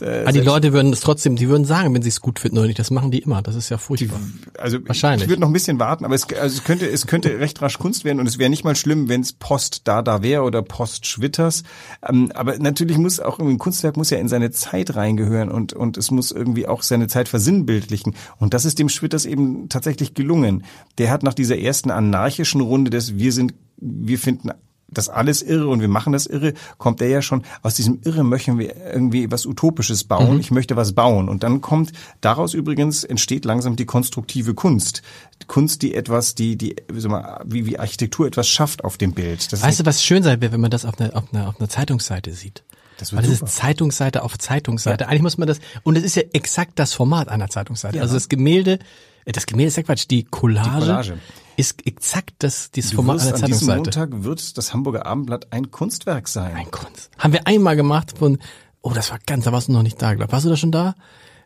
Äh, 0.00 0.22
Aber 0.22 0.32
die 0.32 0.40
Leute 0.40 0.72
würden 0.72 0.92
es 0.92 1.00
trotzdem, 1.00 1.36
die 1.36 1.48
würden 1.48 1.64
sagen, 1.64 1.94
wenn 1.94 2.02
sie 2.02 2.08
es 2.08 2.20
gut 2.20 2.38
finden 2.38 2.58
oder 2.58 2.66
nicht. 2.66 2.78
Das 2.78 2.90
machen 2.90 3.10
die 3.10 3.20
immer. 3.20 3.42
Das 3.42 3.54
ist 3.54 3.68
ja 3.68 3.78
furchtbar. 3.78 4.18
Also 4.58 4.78
Wahrscheinlich. 4.86 5.24
ich 5.24 5.28
würde 5.28 5.40
noch 5.40 5.48
ein 5.48 5.52
bisschen 5.52 5.78
warten, 5.78 6.04
aber 6.04 6.14
es, 6.14 6.26
also 6.32 6.56
es 6.56 6.64
könnte 6.64 6.86
es 6.86 7.06
könnte 7.06 7.38
recht 7.38 7.60
rasch 7.62 7.78
Kunst 7.78 8.04
werden 8.04 8.20
und 8.20 8.26
es 8.26 8.38
wäre 8.38 8.50
nicht 8.50 8.64
mal 8.64 8.76
schlimm, 8.76 9.08
wenn 9.08 9.20
es 9.20 9.32
Post 9.32 9.82
da 9.84 10.02
da 10.02 10.22
wäre 10.22 10.42
oder 10.42 10.62
Post 10.62 11.06
Schwitters. 11.06 11.62
Ähm, 12.06 12.32
aber 12.34 12.58
natürlich 12.58 12.98
muss 12.98 13.20
auch 13.20 13.38
ein 13.38 13.58
Kunstwerk 13.58 13.96
muss 13.96 14.10
ja 14.10 14.18
in 14.18 14.28
seine 14.28 14.50
Zeit 14.50 14.96
reingehören 14.96 15.50
und 15.50 15.72
und 15.72 15.96
es 15.96 16.10
muss 16.10 16.30
irgendwie 16.30 16.66
auch 16.66 16.82
seine 16.82 17.06
Zeit 17.06 17.28
versinnbildlichen 17.28 18.14
und 18.38 18.54
das 18.54 18.64
ist 18.64 18.78
dem 18.78 18.88
Schwitters 18.88 19.26
eben 19.26 19.68
tatsächlich 19.68 20.14
gelungen. 20.14 20.64
Der 20.98 21.10
hat 21.10 21.22
nach 21.22 21.34
dieser 21.34 21.58
ersten 21.58 21.90
anarchischen 21.90 22.60
Runde 22.60 22.90
des 22.90 23.16
wir 23.16 23.32
sind 23.32 23.54
wir 23.76 24.18
finden 24.18 24.50
das 24.94 25.08
alles 25.08 25.42
irre 25.42 25.68
und 25.68 25.80
wir 25.80 25.88
machen 25.88 26.12
das 26.12 26.26
irre, 26.26 26.54
kommt 26.78 27.00
der 27.00 27.08
ja 27.08 27.22
schon 27.22 27.42
aus 27.62 27.74
diesem 27.74 28.00
Irre 28.04 28.24
möchten 28.24 28.58
wir 28.58 28.74
irgendwie 28.92 29.30
was 29.30 29.46
Utopisches 29.46 30.04
bauen. 30.04 30.40
Ich 30.40 30.50
möchte 30.50 30.76
was 30.76 30.92
bauen. 30.92 31.28
Und 31.28 31.42
dann 31.42 31.60
kommt 31.60 31.92
daraus 32.20 32.54
übrigens 32.54 33.04
entsteht 33.04 33.44
langsam 33.44 33.76
die 33.76 33.86
konstruktive 33.86 34.54
Kunst. 34.54 35.02
Die 35.42 35.46
Kunst, 35.46 35.82
die 35.82 35.94
etwas, 35.94 36.34
die, 36.34 36.56
die, 36.56 36.76
mal, 37.06 37.42
wie, 37.44 37.66
wie 37.66 37.78
Architektur 37.78 38.26
etwas 38.26 38.48
schafft 38.48 38.84
auf 38.84 38.98
dem 38.98 39.12
Bild. 39.12 39.52
Das 39.52 39.62
Weißt 39.62 39.80
du, 39.80 39.86
was 39.86 40.02
schön 40.02 40.22
sein 40.22 40.40
wäre, 40.40 40.52
wenn 40.52 40.60
man 40.60 40.70
das 40.70 40.84
auf 40.84 40.98
einer, 41.00 41.16
auf 41.16 41.24
einer, 41.32 41.48
auf 41.48 41.60
einer 41.60 41.68
Zeitungsseite 41.68 42.32
sieht? 42.32 42.62
Das 42.98 43.12
wird 43.12 43.22
Weil 43.22 43.30
das 43.30 43.38
super. 43.38 43.48
ist 43.48 43.56
Zeitungsseite 43.56 44.22
auf 44.22 44.38
Zeitungsseite. 44.38 45.08
Eigentlich 45.08 45.22
muss 45.22 45.38
man 45.38 45.48
das, 45.48 45.58
und 45.82 45.96
es 45.96 46.04
ist 46.04 46.16
ja 46.16 46.22
exakt 46.32 46.78
das 46.78 46.92
Format 46.92 47.28
einer 47.28 47.48
Zeitungsseite. 47.48 48.00
Also 48.00 48.14
das 48.14 48.28
Gemälde, 48.28 48.78
äh, 49.24 49.32
das 49.32 49.46
Gemälde 49.46 49.68
ist 49.68 49.76
ja 49.76 49.82
Quatsch, 49.82 50.06
die 50.10 50.24
Collage, 50.24 50.70
Collage. 50.70 51.18
Ist 51.56 51.86
exakt 51.86 52.34
das, 52.38 52.70
dieses 52.70 52.90
du 52.90 52.96
Format 52.96 53.16
wirst 53.16 53.26
einer 53.26 53.36
an 53.36 53.46
diesem 53.46 53.68
Zeitungsseite. 53.68 54.00
Montag 54.10 54.24
wird 54.24 54.58
das 54.58 54.72
Hamburger 54.74 55.06
Abendblatt 55.06 55.52
ein 55.52 55.70
Kunstwerk 55.70 56.28
sein. 56.28 56.54
Ein 56.54 56.70
Kunst. 56.70 57.10
Haben 57.18 57.32
wir 57.32 57.46
einmal 57.46 57.76
gemacht 57.76 58.18
von, 58.18 58.38
oh, 58.82 58.92
das 58.92 59.10
war 59.10 59.18
ganz, 59.26 59.44
da 59.44 59.52
warst 59.52 59.68
du 59.68 59.72
noch 59.72 59.82
nicht 59.82 60.00
da, 60.00 60.14
glaub. 60.14 60.32
Warst 60.32 60.44
du 60.46 60.50
da 60.50 60.56
schon 60.56 60.72
da? 60.72 60.94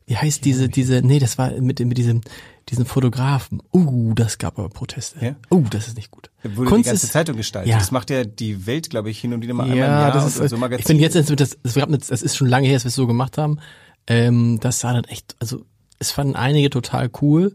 Wie 0.06 0.16
heißt 0.16 0.44
diese, 0.44 0.70
diese, 0.70 1.02
nee, 1.02 1.18
das 1.18 1.36
war 1.36 1.50
mit, 1.50 1.80
mit 1.80 1.98
diesem, 1.98 2.22
diesen 2.70 2.86
Fotografen. 2.86 3.62
Uh, 3.74 4.14
das 4.14 4.38
gab 4.38 4.58
aber 4.58 4.70
Proteste. 4.70 5.22
Ja? 5.22 5.36
Uh, 5.50 5.64
das 5.68 5.88
ist 5.88 5.96
nicht 5.96 6.10
gut. 6.10 6.30
Wurde 6.42 6.76
die 6.76 6.82
ganze 6.82 7.08
Zeitung 7.08 7.36
gestaltet. 7.36 7.70
Ja. 7.70 7.78
Das 7.78 7.90
macht 7.90 8.08
ja 8.08 8.24
die 8.24 8.66
Welt, 8.66 8.88
glaube 8.88 9.10
ich, 9.10 9.18
hin 9.20 9.34
und 9.34 9.42
wieder 9.42 9.52
mal 9.52 9.64
einmal 9.64 9.76
im 9.76 9.82
Ja, 9.82 10.00
Jahr 10.00 10.12
das 10.12 10.26
ist, 10.26 10.40
und 10.40 10.48
so 10.48 10.56
ich 10.56 10.60
Magazine. 10.60 10.86
finde 10.86 11.02
jetzt, 11.02 11.40
das, 11.40 11.58
das, 11.62 12.08
das 12.08 12.22
ist 12.22 12.36
schon 12.36 12.46
lange 12.46 12.66
her, 12.66 12.76
dass 12.76 12.84
wir 12.84 12.88
es 12.88 12.94
so 12.94 13.06
gemacht 13.06 13.36
haben. 13.36 13.58
Ähm, 14.06 14.58
das 14.60 14.80
sah 14.80 14.94
dann 14.94 15.04
echt, 15.04 15.36
also 15.40 15.66
es 15.98 16.10
fanden 16.10 16.36
einige 16.36 16.70
total 16.70 17.10
cool. 17.20 17.54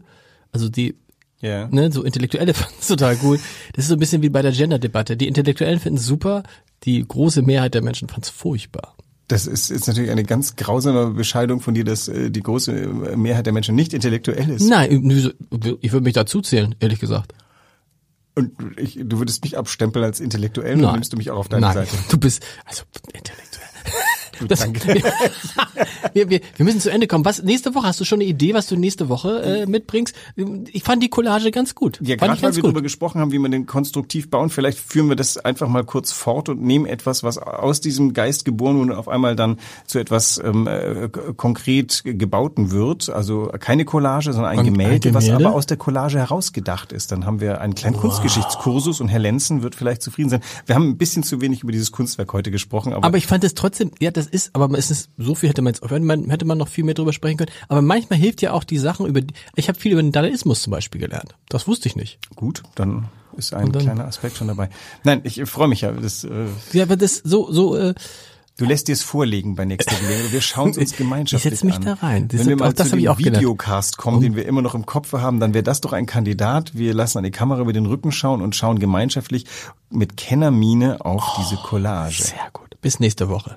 Also 0.52 0.68
die, 0.68 0.96
ja. 1.44 1.68
ne, 1.68 1.92
so 1.92 2.02
Intellektuelle 2.02 2.54
fanden 2.54 2.74
es 2.80 2.88
total 2.88 3.16
cool. 3.22 3.38
Das 3.74 3.84
ist 3.84 3.88
so 3.88 3.94
ein 3.96 4.00
bisschen 4.00 4.22
wie 4.22 4.28
bei 4.30 4.42
der 4.42 4.52
Gender-Debatte. 4.52 5.16
Die 5.16 5.28
Intellektuellen 5.28 5.78
finden 5.80 5.98
es 5.98 6.06
super, 6.06 6.42
die 6.84 7.04
große 7.06 7.42
Mehrheit 7.42 7.74
der 7.74 7.82
Menschen 7.82 8.08
fand 8.08 8.24
es 8.24 8.30
furchtbar. 8.30 8.94
Das 9.28 9.46
ist, 9.46 9.70
ist 9.70 9.86
natürlich 9.86 10.10
eine 10.10 10.22
ganz 10.24 10.54
grausame 10.54 11.10
Bescheidung 11.12 11.60
von 11.60 11.72
dir, 11.74 11.84
dass 11.84 12.08
äh, 12.08 12.30
die 12.30 12.42
große 12.42 12.72
äh, 12.72 13.16
Mehrheit 13.16 13.46
der 13.46 13.54
Menschen 13.54 13.74
nicht 13.74 13.94
intellektuell 13.94 14.50
ist. 14.50 14.68
Nein, 14.68 15.00
wieso- 15.04 15.30
ich 15.80 15.92
würde 15.92 16.04
mich 16.04 16.12
dazu 16.14 16.42
zählen, 16.42 16.74
ehrlich 16.80 17.00
gesagt. 17.00 17.32
Und 18.34 18.50
ich, 18.76 18.98
du 19.02 19.18
würdest 19.18 19.42
mich 19.44 19.56
abstempeln 19.56 20.04
als 20.04 20.20
intellektuell 20.20 20.84
und 20.84 20.92
nimmst 20.92 21.12
du 21.12 21.16
mich 21.16 21.30
auch 21.30 21.38
auf 21.38 21.48
deine 21.48 21.62
Nein, 21.66 21.74
Seite. 21.74 21.96
du 22.10 22.18
bist, 22.18 22.44
also 22.66 22.82
intellektuell. 23.14 23.64
Das, 24.48 24.60
danke. 24.60 24.80
wir, 26.12 26.30
wir, 26.30 26.40
wir 26.56 26.64
müssen 26.64 26.80
zu 26.80 26.90
Ende 26.90 27.06
kommen. 27.06 27.24
Was 27.24 27.42
nächste 27.42 27.74
Woche 27.74 27.86
hast 27.86 28.00
du 28.00 28.04
schon 28.04 28.20
eine 28.20 28.28
Idee, 28.28 28.54
was 28.54 28.66
du 28.66 28.76
nächste 28.76 29.08
Woche 29.08 29.42
äh, 29.42 29.66
mitbringst? 29.66 30.14
Ich 30.72 30.82
fand 30.82 31.02
die 31.02 31.08
Collage 31.08 31.50
ganz 31.50 31.74
gut. 31.74 32.00
Ja, 32.02 32.16
fand 32.18 32.32
gerade 32.32 32.42
weil 32.42 32.56
wir 32.56 32.62
gut. 32.62 32.64
darüber 32.64 32.82
gesprochen 32.82 33.20
haben, 33.20 33.32
wie 33.32 33.38
man 33.38 33.50
den 33.50 33.66
konstruktiv 33.66 34.30
bauen, 34.30 34.50
vielleicht 34.50 34.78
führen 34.78 35.08
wir 35.08 35.16
das 35.16 35.38
einfach 35.38 35.68
mal 35.68 35.84
kurz 35.84 36.12
fort 36.12 36.48
und 36.48 36.62
nehmen 36.62 36.86
etwas, 36.86 37.22
was 37.22 37.38
aus 37.38 37.80
diesem 37.80 38.12
Geist 38.12 38.44
geboren 38.44 38.76
wurde 38.78 38.92
und 38.92 38.98
auf 38.98 39.08
einmal 39.08 39.36
dann 39.36 39.58
zu 39.86 39.98
etwas 39.98 40.40
ähm, 40.44 40.66
äh, 40.66 41.08
konkret 41.36 42.02
gebauten 42.04 42.70
wird. 42.70 43.08
Also 43.08 43.50
keine 43.58 43.84
Collage, 43.84 44.32
sondern 44.32 44.50
ein 44.50 44.64
ein 44.66 44.72
Gemälde, 44.72 45.14
was 45.14 45.24
Gemälde? 45.24 45.46
aber 45.46 45.56
aus 45.56 45.66
der 45.66 45.76
Collage 45.76 46.18
herausgedacht 46.18 46.92
ist. 46.92 47.12
Dann 47.12 47.26
haben 47.26 47.40
wir 47.40 47.60
einen 47.60 47.74
kleinen 47.74 47.96
Kunstgeschichtskursus 47.96 49.00
und 49.00 49.08
Herr 49.08 49.18
Lenzen 49.18 49.62
wird 49.62 49.74
vielleicht 49.74 50.02
zufrieden 50.02 50.30
sein. 50.30 50.40
Wir 50.66 50.74
haben 50.74 50.88
ein 50.88 50.96
bisschen 50.96 51.22
zu 51.22 51.40
wenig 51.40 51.62
über 51.62 51.72
dieses 51.72 51.92
Kunstwerk 51.92 52.32
heute 52.32 52.50
gesprochen, 52.50 52.92
aber, 52.92 53.06
Aber 53.06 53.16
ich 53.16 53.26
fand 53.26 53.44
es 53.44 53.54
trotzdem, 53.54 53.90
ja, 54.00 54.10
das, 54.10 54.23
ist, 54.26 54.50
aber 54.54 54.76
es 54.78 54.90
ist, 54.90 55.10
so 55.16 55.34
viel 55.34 55.48
hätte 55.48 55.62
man 55.62 55.72
jetzt, 55.74 55.82
hätte 55.82 56.00
man, 56.00 56.30
hätte 56.30 56.44
man 56.44 56.58
noch 56.58 56.68
viel 56.68 56.84
mehr 56.84 56.94
drüber 56.94 57.12
sprechen 57.12 57.38
können. 57.38 57.50
Aber 57.68 57.82
manchmal 57.82 58.18
hilft 58.18 58.42
ja 58.42 58.52
auch 58.52 58.64
die 58.64 58.78
Sachen 58.78 59.06
über, 59.06 59.20
die, 59.20 59.34
ich 59.56 59.68
habe 59.68 59.78
viel 59.78 59.92
über 59.92 60.02
den 60.02 60.12
Dadaismus 60.12 60.62
zum 60.62 60.70
Beispiel 60.70 61.00
gelernt. 61.00 61.34
Das 61.48 61.66
wusste 61.66 61.88
ich 61.88 61.96
nicht. 61.96 62.18
Gut, 62.36 62.62
dann 62.74 63.08
ist 63.36 63.52
ein 63.54 63.72
dann- 63.72 63.82
kleiner 63.82 64.04
Aspekt 64.06 64.36
schon 64.36 64.48
dabei. 64.48 64.70
Nein, 65.02 65.20
ich 65.24 65.42
freue 65.46 65.68
mich 65.68 65.80
ja. 65.82 65.92
Das, 65.92 66.24
äh, 66.24 66.46
Ja, 66.72 66.84
aber 66.84 66.96
das 66.96 67.16
so, 67.24 67.50
so, 67.50 67.76
äh, 67.76 67.94
du 68.56 68.64
lässt 68.64 68.86
dir 68.86 68.92
es 68.92 69.02
vorlegen 69.02 69.56
bei 69.56 69.64
nächster 69.64 69.96
Gelegenheit. 69.96 70.30
Wir 70.32 70.40
schauen 70.40 70.70
es 70.70 70.78
uns 70.78 70.90
Ich 70.92 70.96
gemeinschaftlich 70.96 71.52
setz 71.54 71.64
mich 71.64 71.74
an. 71.74 71.82
da 71.84 71.94
rein. 71.94 72.28
Das 72.28 72.38
Wenn 72.40 72.46
wir 72.50 72.56
mal 72.56 72.68
auch 72.68 72.72
das 72.72 72.90
zu 72.90 72.96
ich 72.96 73.02
dem 73.02 73.10
auch 73.10 73.16
gelernt. 73.16 73.36
Videocast 73.38 73.96
kommen, 73.96 74.20
den 74.20 74.36
wir 74.36 74.46
immer 74.46 74.62
noch 74.62 74.76
im 74.76 74.86
Kopf 74.86 75.12
haben, 75.14 75.40
dann 75.40 75.52
wäre 75.52 75.64
das 75.64 75.80
doch 75.80 75.92
ein 75.92 76.06
Kandidat. 76.06 76.76
Wir 76.78 76.94
lassen 76.94 77.18
an 77.18 77.24
die 77.24 77.32
Kamera 77.32 77.60
über 77.60 77.72
den 77.72 77.86
Rücken 77.86 78.12
schauen 78.12 78.40
und 78.40 78.54
schauen 78.54 78.78
gemeinschaftlich 78.78 79.46
mit 79.90 80.16
Kennermine 80.16 81.04
auf 81.04 81.24
diese 81.40 81.56
Collage. 81.56 82.22
sehr 82.22 82.38
gut. 82.52 82.80
Bis 82.80 83.00
nächste 83.00 83.28
Woche. 83.28 83.56